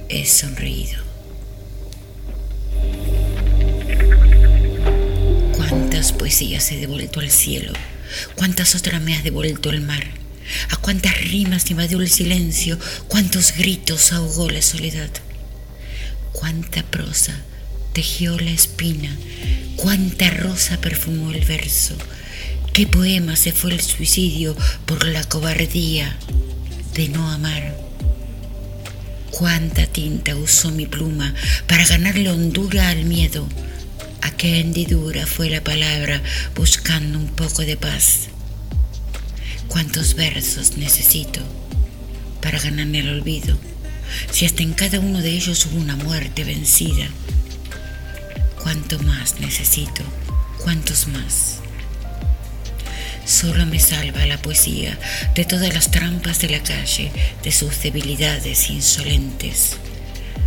[0.09, 1.01] he sonreído.
[5.55, 7.71] ¿Cuántas poesías he devuelto al cielo?
[8.35, 10.03] ¿Cuántas otras me has devuelto el mar?
[10.71, 12.77] ¿A cuántas rimas invadió el silencio?
[13.07, 15.09] ¿Cuántos gritos ahogó la soledad?
[16.33, 17.33] Cuánta prosa
[17.93, 19.15] tejió la espina,
[19.77, 21.95] cuánta rosa perfumó el verso,
[22.73, 26.17] qué poema se fue el suicidio por la cobardía
[26.95, 27.77] de no amar.
[29.31, 31.33] Cuánta tinta usó mi pluma
[31.67, 33.47] para ganarle hondura al miedo.
[34.21, 36.21] A qué hendidura fue la palabra
[36.55, 38.27] buscando un poco de paz.
[39.67, 41.41] Cuántos versos necesito
[42.41, 43.57] para ganarme el olvido
[44.31, 47.07] si hasta en cada uno de ellos hubo una muerte vencida?
[48.61, 50.03] ¿Cuánto más necesito?
[50.63, 51.59] ¿Cuántos más?
[53.25, 54.97] Solo me salva la poesía
[55.35, 57.11] de todas las trampas de la calle,
[57.43, 59.77] de sus debilidades insolentes.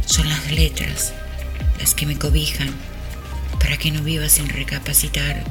[0.04, 1.12] Son las letras
[1.78, 2.74] las que me cobijan
[3.60, 5.42] para que no viva sin recapacitar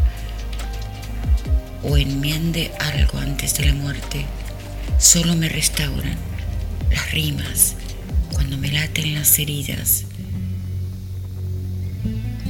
[1.83, 4.25] o enmiende algo antes de la muerte.
[4.99, 6.17] Solo me restauran
[6.91, 7.75] las rimas,
[8.35, 10.03] cuando me laten las heridas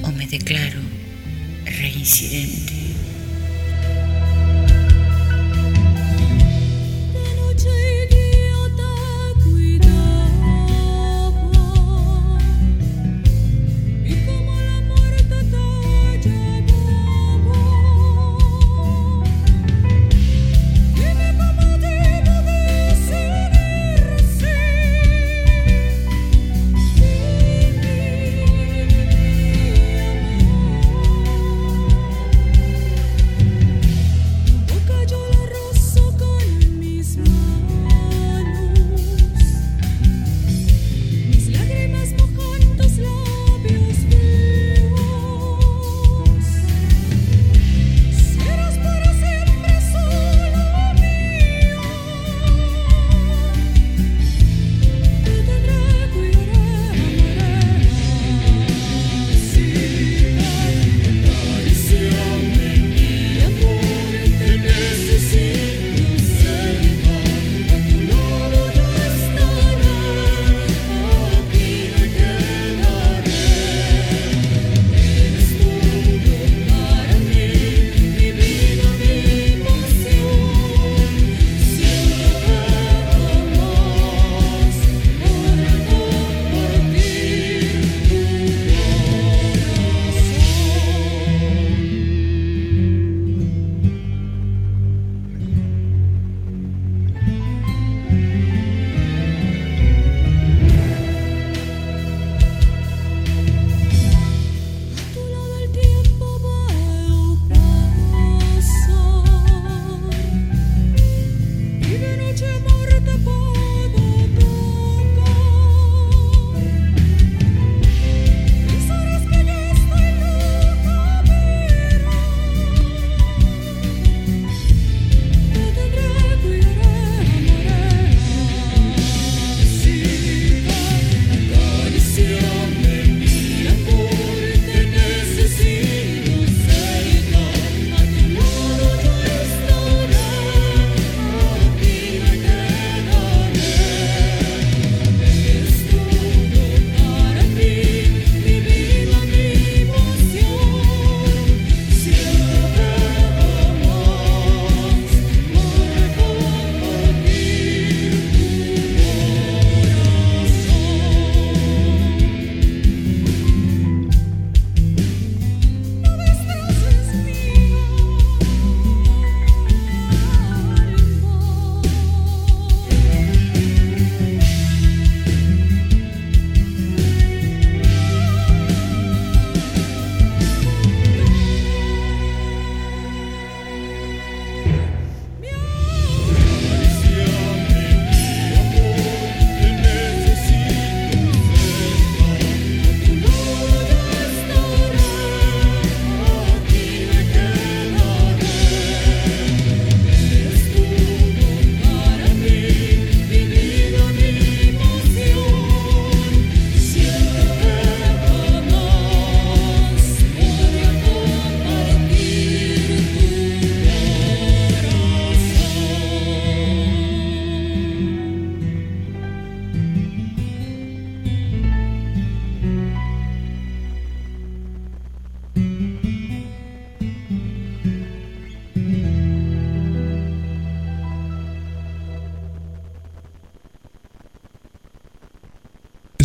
[0.01, 0.79] o me declaro
[1.65, 2.74] reincidente.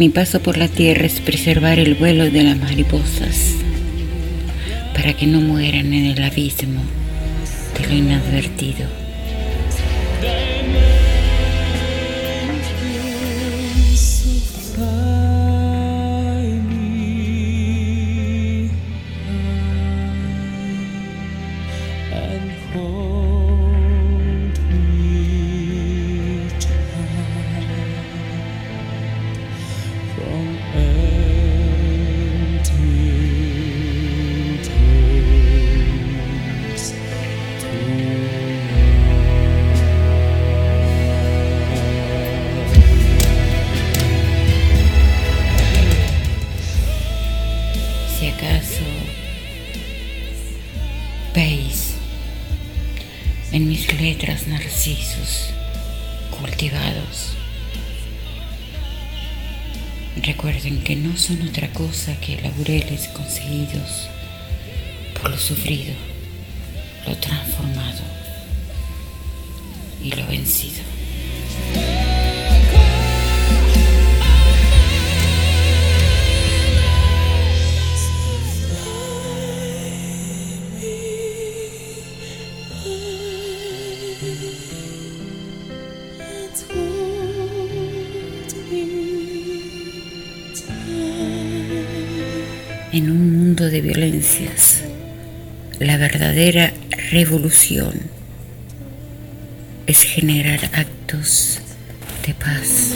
[0.00, 3.56] Mi paso por la tierra es preservar el vuelo de las mariposas
[4.94, 6.80] para que no mueran en el abismo
[7.78, 8.99] de lo inadvertido.
[61.30, 64.08] Son otra cosa que laureles conseguidos
[65.20, 65.92] por lo sufrido,
[93.00, 94.82] en un mundo de violencias.
[95.78, 96.74] La verdadera
[97.10, 97.94] revolución
[99.86, 101.60] es generar actos
[102.26, 102.94] de paz.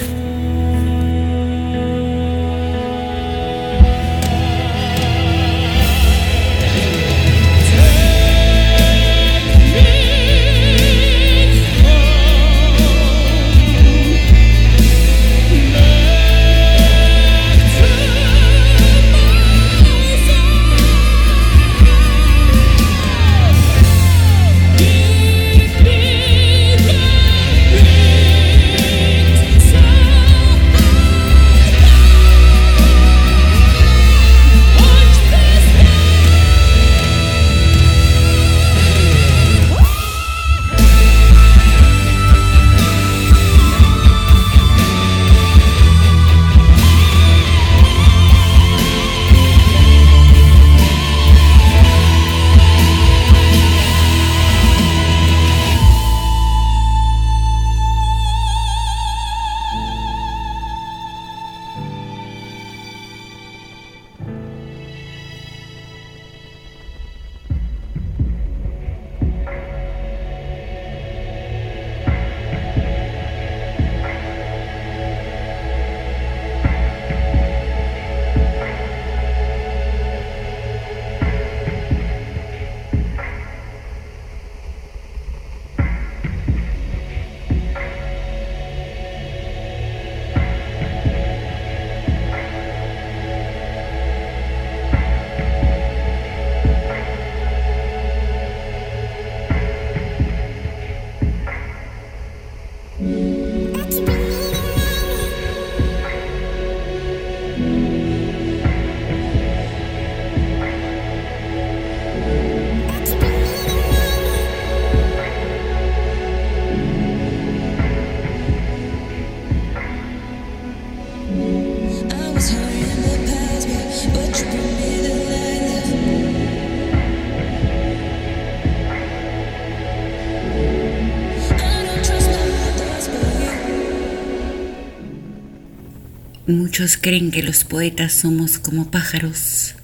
[136.85, 139.75] Creen que los poetas somos como pájaros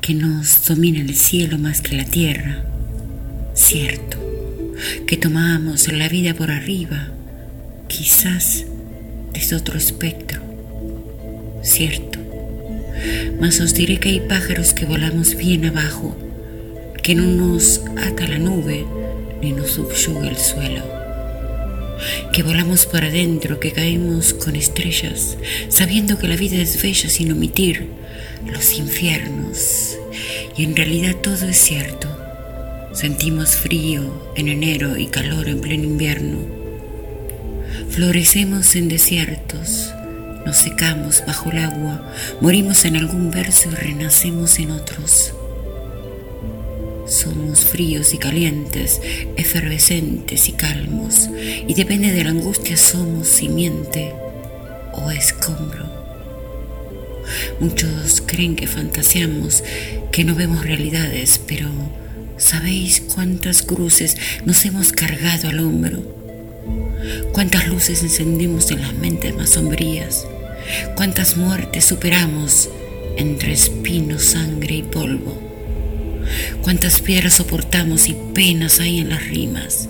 [0.00, 2.64] que nos dominan el cielo más que la tierra.
[3.54, 4.18] Cierto,
[5.06, 7.10] que tomamos la vida por arriba,
[7.86, 8.66] quizás
[9.32, 10.42] desde otro espectro.
[11.62, 12.18] Cierto,
[13.40, 16.16] mas os diré que hay pájaros que volamos bien abajo,
[17.04, 18.84] que no nos ata la nube
[19.40, 20.97] ni nos subyuga el suelo
[22.32, 25.36] que volamos para adentro, que caemos con estrellas,
[25.68, 27.88] sabiendo que la vida es bella sin omitir
[28.46, 29.96] los infiernos.
[30.56, 32.08] Y en realidad todo es cierto.
[32.92, 36.38] Sentimos frío en enero y calor en pleno invierno.
[37.90, 39.92] Florecemos en desiertos,
[40.44, 45.32] nos secamos bajo el agua, morimos en algún verso y renacemos en otros.
[47.08, 49.00] Somos fríos y calientes,
[49.38, 51.30] efervescentes y calmos,
[51.66, 54.12] y depende de la angustia somos simiente
[54.92, 55.86] o escombro.
[57.60, 59.64] Muchos creen que fantaseamos,
[60.12, 61.70] que no vemos realidades, pero
[62.36, 66.02] ¿sabéis cuántas cruces nos hemos cargado al hombro?
[67.32, 70.26] ¿Cuántas luces encendemos en las mentes más sombrías?
[70.94, 72.68] ¿Cuántas muertes superamos
[73.16, 75.47] entre espinos, sangre y polvo?
[76.62, 79.88] Cuántas piedras soportamos y penas hay en las rimas,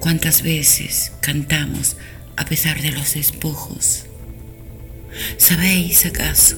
[0.00, 1.96] cuántas veces cantamos
[2.36, 4.04] a pesar de los despojos.
[5.36, 6.56] ¿Sabéis acaso?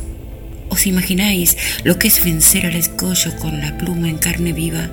[0.68, 4.90] ¿Os imagináis lo que es vencer al escollo con la pluma en carne viva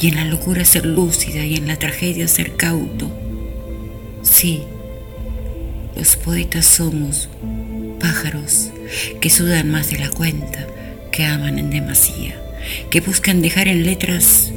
[0.00, 3.10] y en la locura ser lúcida y en la tragedia ser cauto?
[4.22, 4.62] Sí,
[5.96, 7.28] los poetas somos
[8.00, 8.70] pájaros
[9.20, 10.66] que sudan más de la cuenta,
[11.12, 12.47] que aman en demasía
[12.90, 14.52] que buscan dejar en letras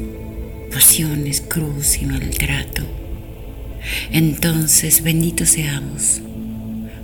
[0.71, 2.83] pasiones, cruz y maltrato.
[4.11, 6.21] Entonces, benditos seamos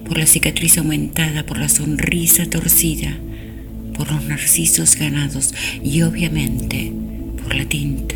[0.06, 3.18] por la cicatriz aumentada, por la sonrisa torcida,
[3.96, 5.54] por los narcisos ganados
[5.84, 6.94] y obviamente
[7.44, 8.16] por la tinta.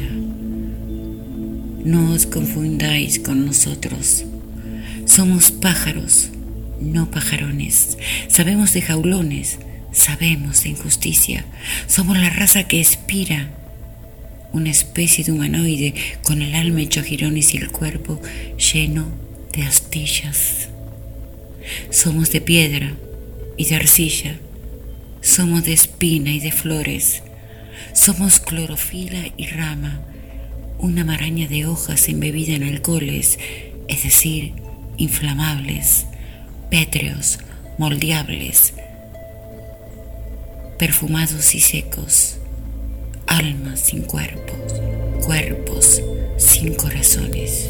[1.83, 4.23] No os confundáis con nosotros.
[5.05, 6.29] Somos pájaros,
[6.79, 7.97] no pajarones.
[8.27, 9.57] Sabemos de jaulones,
[9.91, 11.45] Sabemos de injusticia.
[11.87, 13.49] Somos la raza que expira.
[14.53, 18.21] Una especie de humanoide con el alma hecho girones y el cuerpo
[18.57, 19.07] lleno
[19.53, 20.69] de astillas.
[21.89, 22.93] Somos de piedra
[23.57, 24.39] y de arcilla.
[25.21, 27.23] Somos de espina y de flores.
[27.93, 30.01] Somos clorofila y rama.
[30.79, 33.37] Una maraña de hojas embebida en alcoholes,
[33.87, 34.53] es decir,
[34.97, 36.05] inflamables,
[36.69, 37.39] pétreos,
[37.77, 38.73] moldeables,
[40.81, 42.37] perfumados y secos,
[43.27, 44.81] almas sin cuerpos,
[45.23, 46.01] cuerpos
[46.39, 47.69] sin corazones.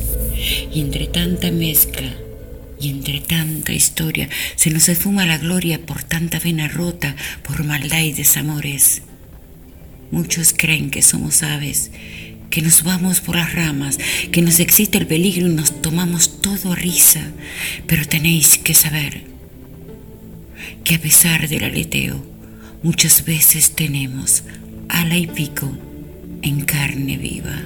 [0.74, 2.10] Y entre tanta mezcla
[2.80, 8.00] y entre tanta historia se nos esfuma la gloria por tanta vena rota, por maldad
[8.00, 9.02] y desamores.
[10.10, 11.92] Muchos creen que somos aves,
[12.50, 14.00] que nos vamos por las ramas,
[14.32, 17.30] que nos excita el peligro y nos tomamos todo a risa,
[17.88, 19.26] pero tenéis que saber
[20.86, 22.32] que a pesar del aleteo,
[22.84, 24.44] muchas veces tenemos
[24.90, 25.72] ala y pico
[26.42, 27.62] en carne viva.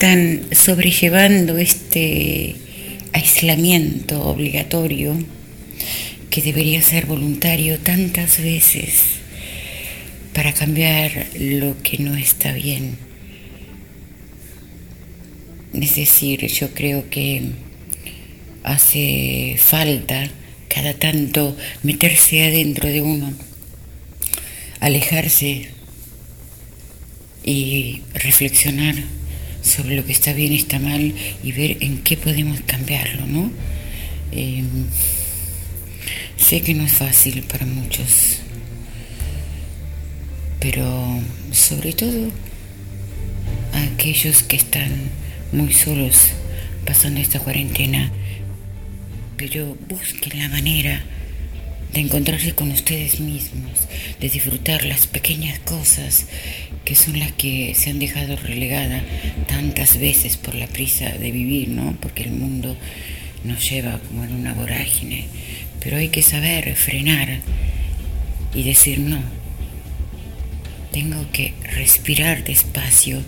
[0.00, 2.56] Están sobrellevando este
[3.12, 5.14] aislamiento obligatorio
[6.30, 8.94] que debería ser voluntario tantas veces
[10.32, 12.96] para cambiar lo que no está bien.
[15.74, 17.50] Es decir, yo creo que
[18.62, 20.30] hace falta
[20.68, 23.34] cada tanto meterse adentro de uno,
[24.80, 25.68] alejarse
[27.44, 29.19] y reflexionar
[29.62, 33.50] sobre lo que está bien está mal y ver en qué podemos cambiarlo, ¿no?
[34.32, 34.86] Em,
[36.36, 38.38] sé que no es fácil para muchos,
[40.60, 41.20] pero
[41.52, 42.30] sobre todo
[43.72, 45.10] a aquellos que están
[45.52, 46.28] muy solos
[46.86, 48.10] pasando esta cuarentena,
[49.36, 51.02] pero busquen la manera
[51.92, 53.72] de encontrarse con ustedes mismos,
[54.20, 56.26] de disfrutar las pequeñas cosas
[56.84, 59.02] que son las que se han dejado relegada
[59.46, 61.96] tantas veces por la prisa de vivir, ¿no?
[62.00, 62.76] Porque el mundo
[63.44, 65.26] nos lleva como en una vorágine,
[65.80, 67.40] pero hay que saber frenar
[68.54, 69.20] y decir no.
[70.92, 73.22] Tengo que respirar despacio,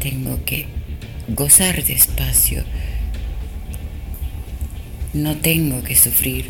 [0.00, 0.66] tengo que
[1.28, 2.64] gozar despacio,
[5.12, 6.46] no tengo que sufrir.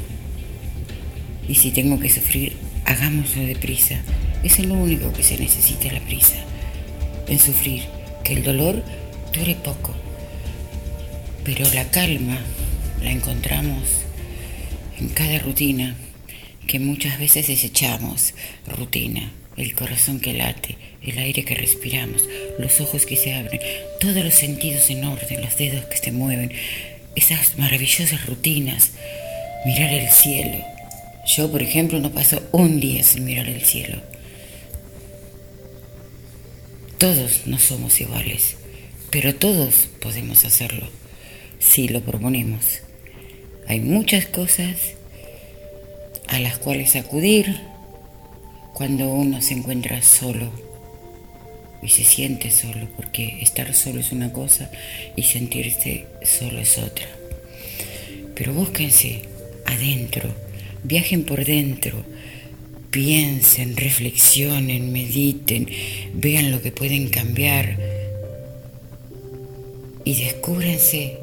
[1.48, 2.54] Y si tengo que sufrir,
[2.84, 4.02] hagámoslo deprisa.
[4.42, 6.36] Es lo único que se necesita la prisa.
[7.28, 7.84] En sufrir,
[8.24, 8.82] que el dolor
[9.32, 9.94] dure poco.
[11.44, 12.38] Pero la calma
[13.02, 13.88] la encontramos
[14.98, 15.96] en cada rutina
[16.66, 18.34] que muchas veces desechamos.
[18.66, 22.24] Rutina, el corazón que late, el aire que respiramos,
[22.58, 23.60] los ojos que se abren,
[24.00, 26.52] todos los sentidos en orden, los dedos que se mueven,
[27.14, 28.92] esas maravillosas rutinas,
[29.66, 30.58] mirar el cielo.
[31.26, 34.11] Yo, por ejemplo, no paso un día sin mirar el cielo.
[37.02, 38.54] Todos no somos iguales,
[39.10, 40.86] pero todos podemos hacerlo
[41.58, 42.78] si lo proponemos.
[43.66, 44.94] Hay muchas cosas
[46.28, 47.60] a las cuales acudir
[48.72, 50.52] cuando uno se encuentra solo
[51.82, 54.70] y se siente solo, porque estar solo es una cosa
[55.16, 57.08] y sentirse solo es otra.
[58.36, 59.22] Pero búsquense
[59.66, 60.32] adentro,
[60.84, 62.04] viajen por dentro,
[62.92, 65.66] piensen, reflexionen, mediten,
[66.14, 67.78] vean lo que pueden cambiar
[70.04, 71.18] y descúbrense,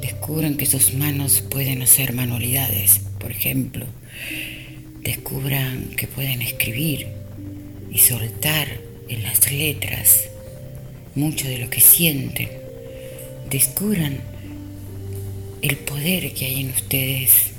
[0.00, 3.86] descubran que sus manos pueden hacer manualidades, por ejemplo,
[5.02, 7.08] descubran que pueden escribir
[7.92, 8.66] y soltar
[9.08, 10.24] en las letras
[11.14, 12.48] mucho de lo que sienten.
[13.50, 14.20] Descubran
[15.60, 17.53] el poder que hay en ustedes,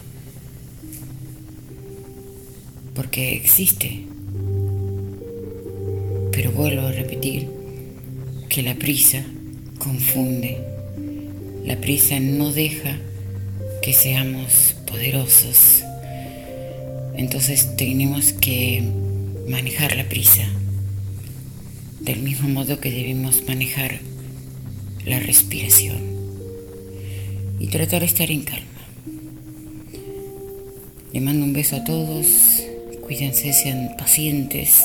[2.95, 4.05] porque existe.
[6.31, 7.47] Pero vuelvo a repetir
[8.49, 9.23] que la prisa
[9.77, 10.57] confunde.
[11.65, 12.97] La prisa no deja
[13.81, 15.83] que seamos poderosos.
[17.15, 18.83] Entonces tenemos que
[19.47, 20.47] manejar la prisa
[21.99, 23.99] del mismo modo que debemos manejar
[25.05, 25.97] la respiración
[27.59, 28.65] y tratar de estar en calma.
[31.13, 32.63] Le mando un beso a todos,
[33.05, 34.83] cuídense, sean pacientes,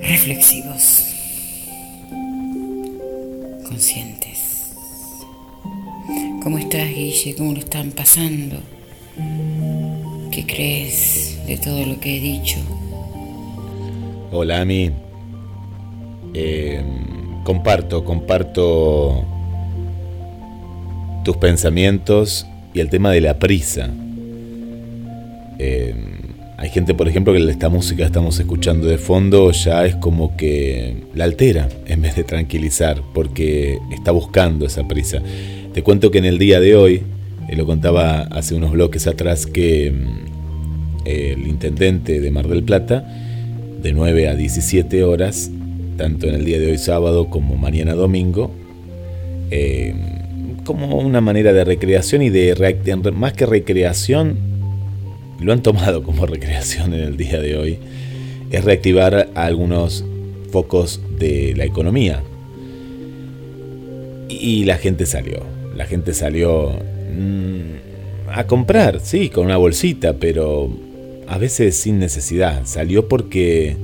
[0.00, 1.04] reflexivos,
[3.68, 4.72] conscientes.
[6.42, 7.34] ¿Cómo estás, Guille?
[7.36, 8.56] ¿Cómo lo están pasando?
[10.32, 12.56] ¿Qué crees de todo lo que he dicho?
[14.32, 14.90] Hola, Ami.
[16.32, 16.82] Eh,
[17.44, 19.24] comparto, comparto
[21.22, 23.90] tus pensamientos y el tema de la prisa.
[25.58, 26.09] Eh,
[26.60, 30.36] hay gente, por ejemplo, que esta música que estamos escuchando de fondo ya es como
[30.36, 35.22] que la altera en vez de tranquilizar, porque está buscando esa prisa.
[35.72, 37.02] Te cuento que en el día de hoy,
[37.48, 43.10] eh, lo contaba hace unos bloques atrás, que mm, el intendente de Mar del Plata,
[43.82, 45.50] de 9 a 17 horas,
[45.96, 48.50] tanto en el día de hoy sábado como mañana domingo,
[49.50, 49.94] eh,
[50.64, 52.54] como una manera de recreación y de
[53.14, 54.49] más que recreación,
[55.40, 57.78] lo han tomado como recreación en el día de hoy,
[58.50, 60.04] es reactivar algunos
[60.50, 62.22] focos de la economía.
[64.28, 65.42] Y la gente salió,
[65.76, 70.70] la gente salió mm, a comprar, sí, con una bolsita, pero
[71.26, 72.62] a veces sin necesidad.
[72.64, 73.76] Salió porque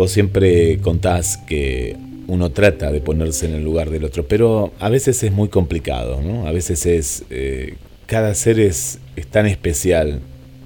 [0.00, 1.96] Vos siempre contás que
[2.26, 6.22] uno trata de ponerse en el lugar del otro, pero a veces es muy complicado,
[6.22, 6.46] ¿no?
[6.46, 7.24] A veces es...
[7.30, 7.74] Eh,
[8.06, 8.98] cada ser es,
[9.30, 10.20] tan especial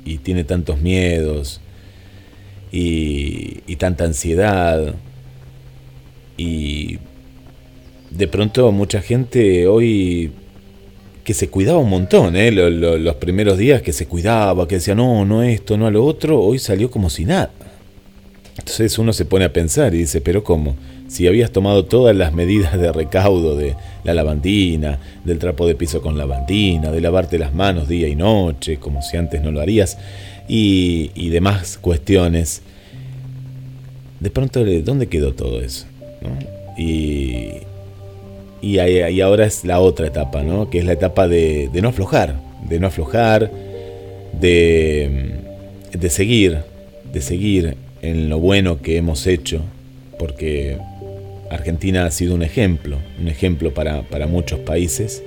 [0.05, 1.61] y tiene tantos miedos
[2.71, 4.95] y, tanta ansiedad
[6.37, 6.99] y
[8.11, 10.33] de pronto mucha gente hoy
[11.25, 12.51] que se cuidaba un montón, ¿eh?
[12.53, 16.41] los primeros días que se cuidaba, que decía no, no esto, no a lo otro,
[16.41, 17.51] hoy salió como si nada.
[18.59, 20.77] Entonces uno se pone a pensar y dice, pero ¿cómo?
[21.15, 26.03] Si habías tomado todas las medidas de recaudo de la lavandina, del trapo de piso
[26.03, 29.97] con lavandina, de lavarte las manos día y noche, como si antes no lo harías,
[30.49, 32.63] y, demás cuestiones,
[34.19, 35.87] de pronto, ¿dónde quedó todo eso?
[36.77, 37.61] Y,
[38.61, 40.69] y, ahora es la otra etapa, ¿no?
[40.69, 42.35] que es la etapa de, de no aflojar,
[42.69, 43.53] de no aflojar,
[44.41, 45.31] de,
[45.93, 46.59] de seguir,
[47.13, 49.61] de seguir en lo bueno que hemos hecho,
[50.19, 50.77] porque
[51.55, 55.23] Argentina ha sido un ejemplo, un ejemplo para, muchos países.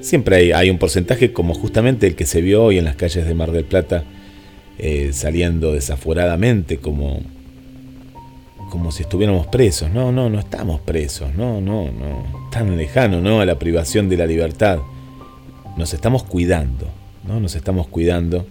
[0.00, 3.26] Siempre hay, hay, un porcentaje como justamente el que se vio hoy en las calles
[3.26, 4.04] de Mar del Plata,
[4.78, 7.22] eh, saliendo desaforadamente como,
[8.70, 9.90] como si estuviéramos presos.
[9.90, 13.40] No, no, no estamos presos, no, no, no, tan lejano, ¿no?
[13.40, 14.78] A la privación de la libertad.
[15.76, 16.88] Nos estamos cuidando,
[17.26, 17.40] ¿no?
[17.40, 18.46] Nos estamos cuidando.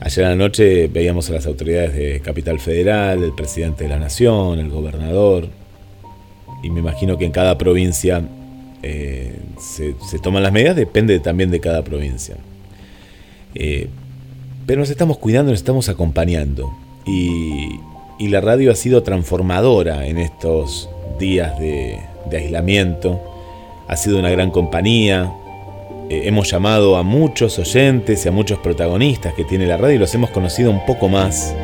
[0.00, 3.98] Ayer a la noche veíamos a las autoridades de Capital Federal, el presidente de la
[3.98, 5.48] Nación, el gobernador,
[6.62, 8.22] y me imagino que en cada provincia
[8.82, 12.36] eh, se, toman las medidas, depende también de cada provincia.
[13.54, 13.88] Eh,
[14.66, 16.70] pero nos estamos cuidando, nos estamos acompañando.
[17.06, 17.80] Y,
[18.20, 22.00] la radio ha sido transformadora en estos días de,
[22.30, 23.20] aislamiento.
[23.86, 25.32] Ha sido una gran compañía.
[26.10, 29.98] Eh, hemos llamado a muchos oyentes y a muchos protagonistas que tiene la radio y
[29.98, 31.54] los hemos conocido un poco más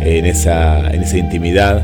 [0.00, 1.82] en esa, en esa intimidad.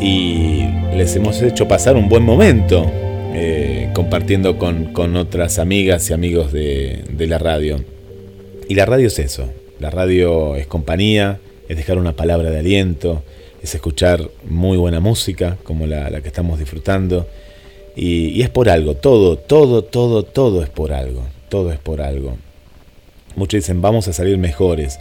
[0.00, 2.90] Y les hemos hecho pasar un buen momento
[3.36, 7.84] eh, compartiendo con, otras amigas y amigos de, la radio.
[8.68, 9.50] Y la radio es eso,
[9.80, 13.24] la radio es compañía, es dejar una palabra de aliento,
[13.60, 17.26] es escuchar muy buena música como la, que estamos disfrutando.
[17.96, 22.36] Y, es por algo, todo, todo, todo, todo es por algo, todo es por algo.
[23.36, 24.98] Muchos dicen, vamos a salir mejores.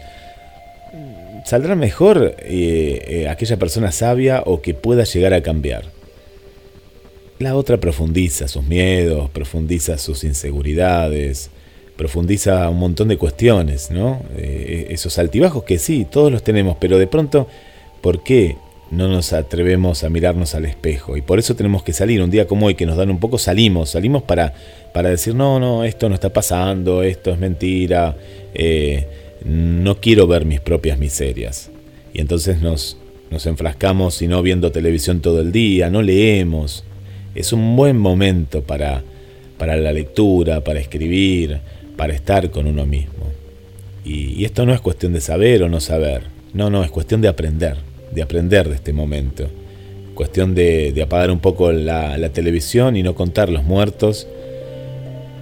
[1.46, 5.86] Saldrá mejor eh, eh, aquella persona sabia o que pueda llegar a cambiar.
[7.40, 11.50] La otra profundiza sus miedos, profundiza sus inseguridades,
[11.98, 14.22] profundiza un montón de cuestiones, ¿no?
[14.38, 17.48] Eh, esos altibajos que sí, todos los tenemos, pero de pronto,
[18.02, 18.56] ¿por qué
[18.96, 21.18] no nos atrevemos a mirarnos al espejo?
[21.18, 23.38] Y por eso tenemos que salir, un día como hoy que nos dan un poco,
[23.38, 24.54] salimos, salimos para,
[24.94, 28.16] para decir, no, no, esto no está pasando, esto es mentira,
[28.54, 29.08] eh,
[29.46, 31.70] no quiero ver mis propias miserias.
[32.14, 32.98] Y entonces nos,
[33.32, 36.84] nos enfrascamos, y no viendo televisión todo el día, no leemos,
[37.36, 39.04] es un buen momento para,
[39.58, 41.60] para la lectura, para escribir,
[41.96, 43.32] para estar con uno mismo.
[44.06, 47.28] Y, esto no es cuestión de saber o no saber, no, no, es cuestión de
[47.28, 47.78] aprender,
[48.14, 49.48] de aprender de este momento.
[50.16, 54.28] Cuestión de, apagar un poco la, televisión y no contar los muertos,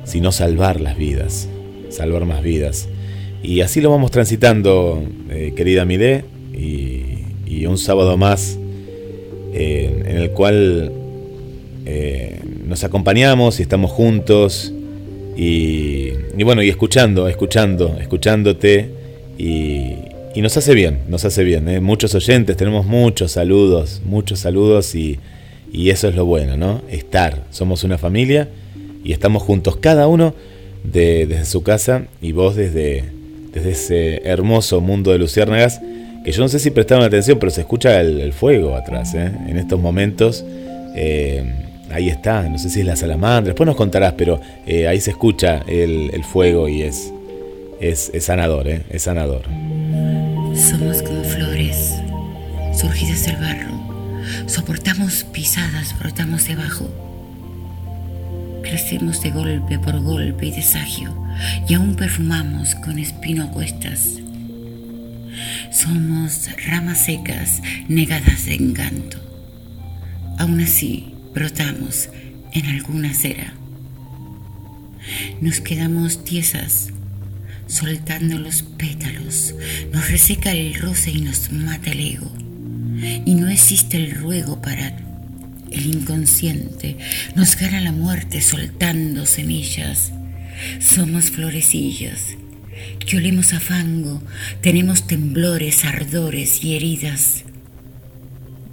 [0.04, 1.50] sino salvar las vidas,
[1.90, 2.88] salvar más vidas.
[3.44, 7.08] Y así lo vamos transitando, eh, querida Mide, y,
[7.66, 8.58] un sábado más
[9.54, 10.92] en el cual
[11.86, 14.74] eh, nos acompañamos y estamos juntos
[15.36, 16.12] y,
[16.44, 18.90] bueno, y escuchando, escuchando, escuchándote
[19.38, 19.96] y,
[20.40, 21.68] nos hace bien, nos hace bien.
[21.68, 21.82] ¿eh?
[21.82, 25.20] Muchos oyentes, tenemos muchos saludos, muchos saludos y,
[25.74, 26.82] eso es lo bueno, ¿no?
[26.90, 28.48] Estar, somos una familia
[29.04, 30.34] y estamos juntos, cada uno
[30.84, 33.04] desde su casa y vos desde,
[33.54, 35.82] desde ese hermoso mundo de luciérnagas
[36.24, 39.32] que yo no sé si prestaron atención, pero se escucha el, fuego atrás, ¿eh?
[39.48, 40.46] en estos momentos.
[40.96, 41.44] Eh,
[41.92, 45.12] ahí está, no sé si es la salamandra, después nos contarás, pero eh, ahí se
[45.12, 47.12] escucha el, fuego y es,
[47.80, 48.84] es, sanador, ¿eh?
[48.90, 49.44] es sanador.
[50.56, 51.94] Somos como flores
[52.74, 56.90] surgidas del barro, soportamos pisadas, brotamos debajo.
[58.64, 61.14] Crecemos de golpe por golpe y desagio,
[61.68, 64.20] y aún perfumamos con espino a cuestas.
[65.72, 69.18] Somos ramas secas, negadas de encanto.
[70.38, 72.10] Aún así, brotamos
[72.54, 73.54] en alguna cera.
[75.42, 76.90] Nos quedamos tiesas,
[77.72, 79.56] soltando los pétalos,
[79.92, 82.32] nos reseca el roce y nos mata el ego.
[83.26, 84.98] Y no existe el ruego para
[85.72, 86.98] el inconsciente,
[87.36, 90.12] nos gana la muerte soltando semillas.
[90.80, 92.36] Somos florecillas
[93.00, 94.22] que olemos a fango,
[94.62, 97.44] tenemos temblores, ardores y heridas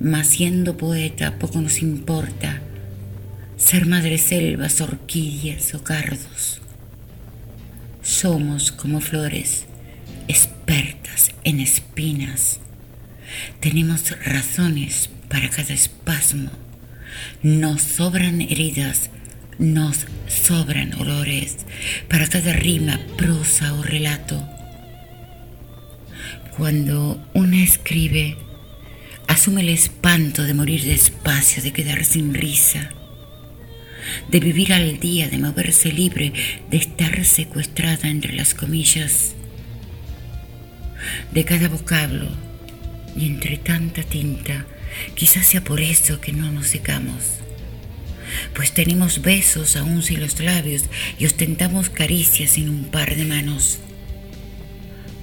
[0.00, 2.60] mas siendo poeta poco nos importa
[3.56, 3.86] ser
[4.18, 6.57] selvas, orquídeas o cardos.
[8.08, 9.66] Somos como flores,
[10.28, 12.58] expertas en espinas.
[13.60, 16.50] Tenemos razones para cada espasmo.
[17.42, 19.10] Nos sobran heridas,
[19.58, 21.58] nos sobran olores
[22.08, 24.42] para cada rima, prosa o relato.
[26.56, 28.38] Cuando una escribe,
[29.26, 32.88] asume el espanto de morir despacio, de quedar sin risa,
[34.28, 36.32] de vivir al día, de moverse libre,
[36.70, 39.34] de estar secuestrada entre las comillas
[41.32, 42.28] de cada vocablo
[43.16, 44.66] y entre tanta tinta,
[45.14, 47.38] quizás sea por eso que no nos secamos,
[48.54, 50.84] pues tenemos besos aún sin los labios
[51.18, 53.78] y ostentamos caricias sin un par de manos.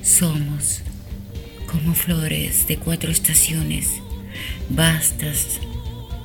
[0.02, 0.82] Somos
[1.68, 3.90] como flores de cuatro estaciones,
[4.70, 5.60] vastas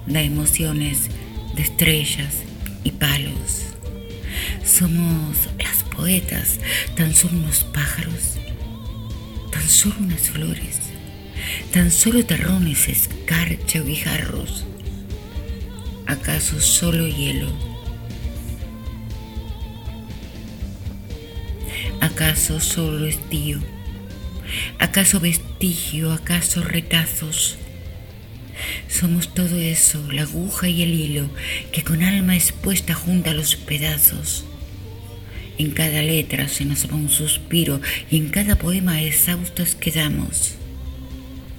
[0.07, 1.09] de emociones,
[1.55, 2.50] de estrellas
[2.85, 3.67] y palos.
[4.65, 6.59] Somos las poetas,
[6.97, 8.37] tan solo unos pájaros,
[9.51, 10.79] tan solo unas flores,
[11.73, 14.65] tan solo terrones, escarcha o guijarros.
[16.07, 17.49] ¿Acaso solo hielo?
[22.01, 23.61] ¿Acaso solo estío?
[24.79, 26.13] ¿Acaso vestigio?
[26.13, 27.60] ¿Acaso retazos?
[28.89, 31.31] Somos todo eso, la aguja y el hilo,
[31.73, 34.45] que con alma expuesta junta los pedazos.
[35.59, 37.81] En cada letra se nos va un suspiro
[38.11, 40.55] y en cada poema exhaustos quedamos,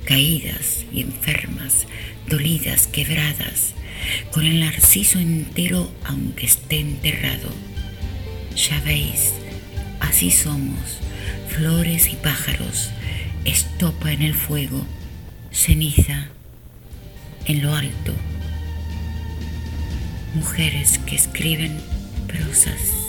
[0.06, 1.86] caídas y enfermas,
[2.28, 3.74] dolidas, quebradas,
[4.32, 7.50] con el narciso entero aunque esté enterrado.
[8.56, 9.34] Ya veis,
[10.00, 10.98] así somos,
[11.50, 12.90] flores y pájaros,
[13.46, 14.84] estopa en el fuego,
[15.52, 16.30] ceniza
[17.46, 18.14] en lo alto,
[20.36, 21.80] mujeres que escriben
[22.28, 23.01] prosas.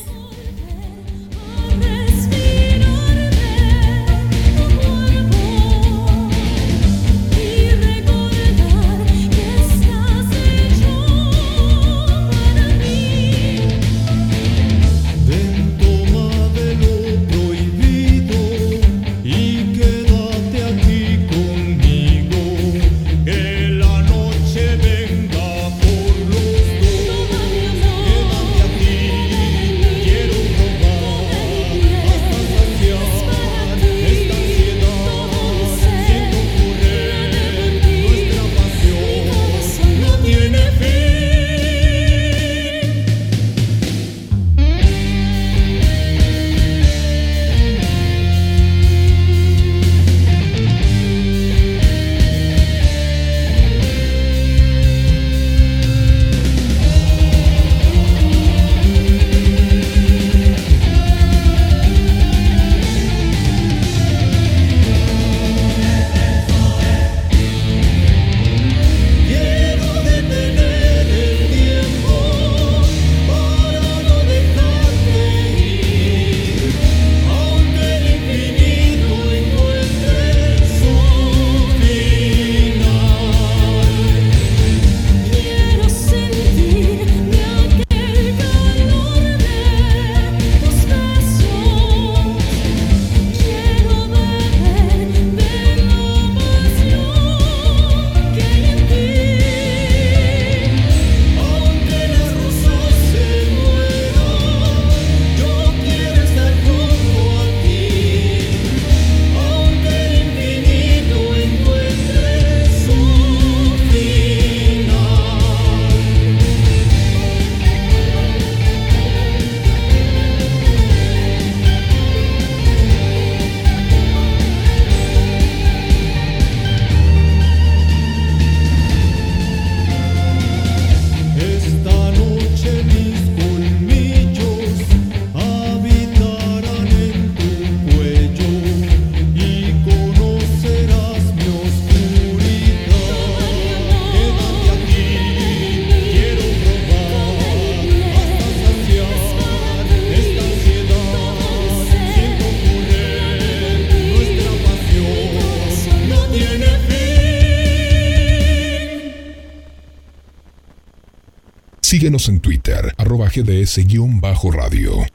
[162.02, 165.06] Síguenos en Twitter, arroba GDS-radio.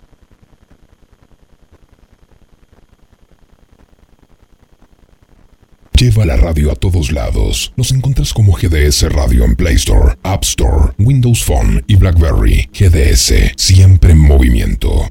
[6.00, 7.74] Lleva la radio a todos lados.
[7.76, 12.70] Nos encuentras como GDS Radio en Play Store, App Store, Windows Phone y BlackBerry.
[12.72, 15.10] GDS, siempre en movimiento.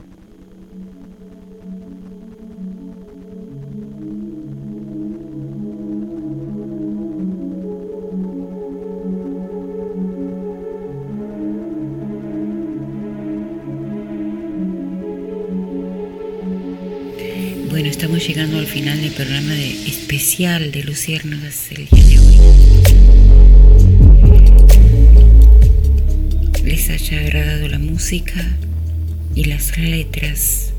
[19.16, 22.36] Programa de especial de Luciérnagas el día de hoy.
[26.62, 28.58] Les haya agradado la música
[29.34, 30.74] y las letras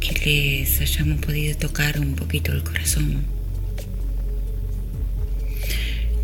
[0.00, 0.12] que
[0.60, 3.24] les hayamos podido tocar un poquito el corazón.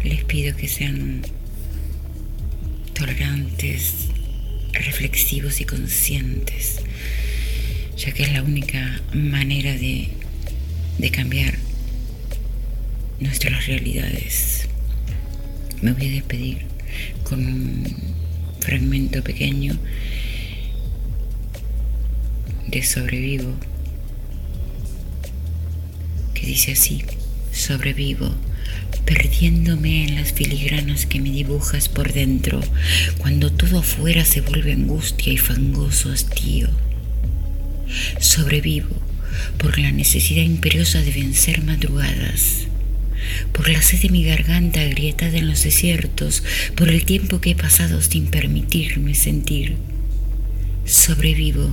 [0.04, 1.22] Les pido que sean
[2.92, 4.08] tolerantes,
[4.74, 6.82] reflexivos y conscientes
[8.12, 10.08] que es la única manera de,
[11.12, 11.58] cambiar
[13.20, 14.68] nuestras realidades.
[15.82, 16.58] Me voy a despedir
[17.24, 17.96] con un
[18.60, 19.76] fragmento pequeño
[22.68, 23.54] de Sobrevivo,
[26.34, 27.04] que dice así,
[27.52, 28.34] sobrevivo
[29.04, 32.60] perdiéndome en las filigranas que me dibujas por dentro,
[33.16, 36.68] cuando todo afuera se vuelve angustia y fangoso hastío
[38.20, 38.96] Sobrevivo
[39.58, 42.66] por la necesidad imperiosa de vencer madrugadas,
[43.52, 46.42] por la sed de mi garganta agrietada en los desiertos,
[46.74, 49.76] por el tiempo que he pasado sin permitirme sentir.
[50.84, 51.72] Sobrevivo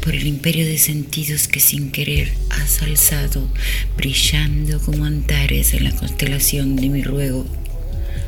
[0.00, 3.48] por el imperio de sentidos que sin querer has alzado,
[3.96, 7.46] brillando como antares en la constelación de mi ruego.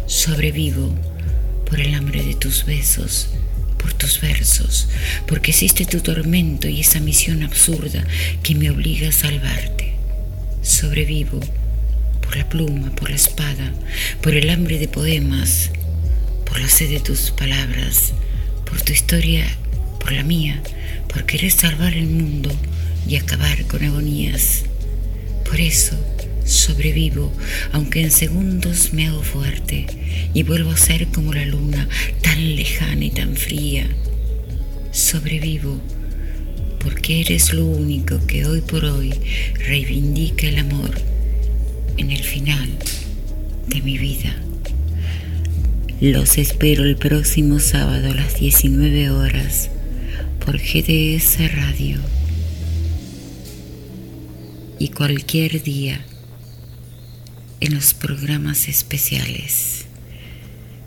[0.07, 0.95] Sobrevivo
[1.69, 3.29] por el hambre de tus besos,
[3.87, 4.89] por tus versos,
[5.29, 8.05] porque existe tu tormento y esa misión absurda
[8.43, 9.95] que me obliga a salvarte.
[10.61, 11.39] Sobrevivo
[12.21, 13.73] por la pluma, por la espada,
[14.23, 15.71] por el hambre de poemas,
[16.45, 18.13] por la sed de tus palabras,
[18.69, 19.47] por tu historia,
[20.01, 20.61] por la mía,
[21.07, 22.51] por querer salvar el mundo
[23.07, 24.65] y acabar con agonías.
[25.45, 25.97] Por eso
[26.47, 27.33] sobrevivo,
[27.73, 29.87] aunque en segundos me hago fuerte
[30.33, 31.89] y vuelvo a ser como la luna,
[32.23, 33.87] tan lejana y tan fría.
[34.93, 35.81] Sobrevivo
[36.79, 39.13] porque eres lo único que hoy por hoy
[39.67, 40.91] reivindica el amor
[41.97, 42.71] en el final
[43.67, 44.37] de mi vida.
[46.01, 49.71] Los espero el próximo sábado a las 19 horas
[50.45, 51.99] por GDS Radio
[54.79, 56.05] y cualquier día
[57.61, 59.87] en los programas especiales.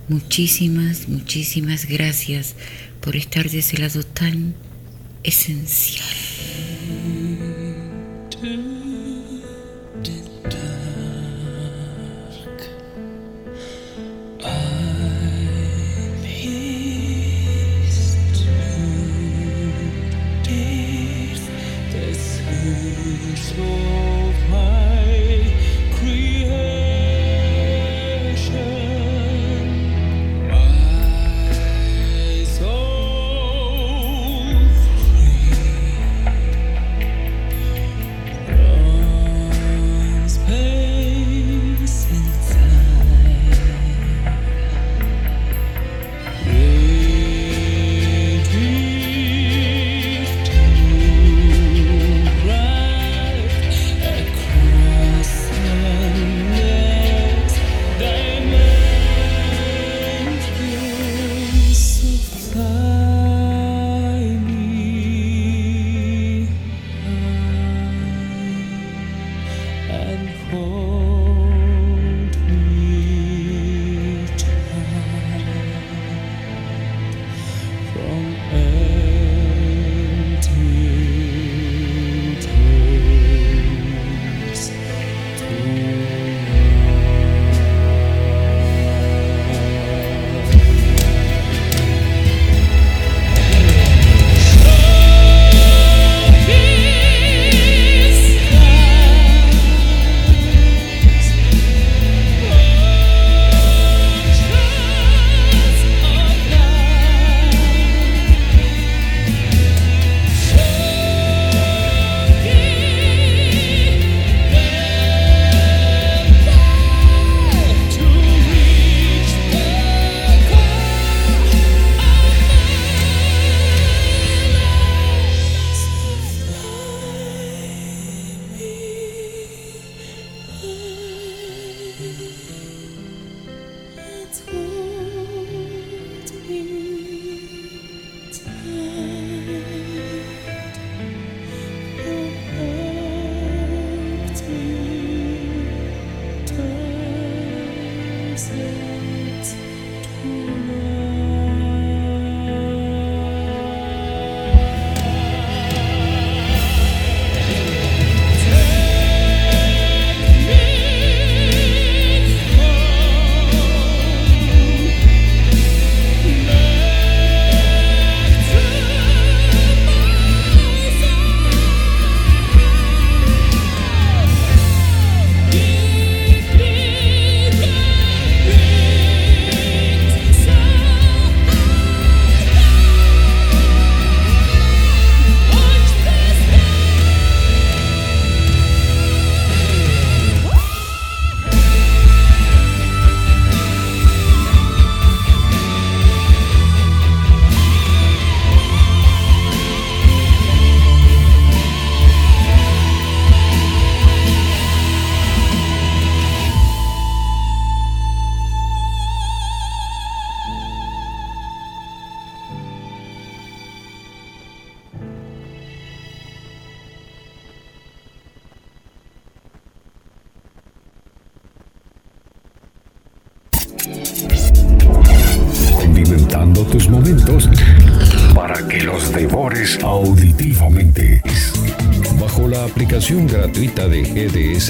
[0.07, 2.55] Muchísimas, muchísimas gracias
[3.01, 4.55] por estar de ese lado tan
[5.23, 6.05] esencial.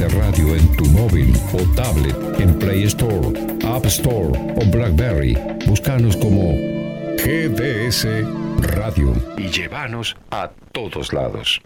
[0.07, 3.33] Radio en tu móvil o tablet en Play Store,
[3.65, 6.53] App Store o Blackberry, búscanos como
[7.17, 8.07] GDS
[8.61, 11.61] Radio y llévanos a todos lados.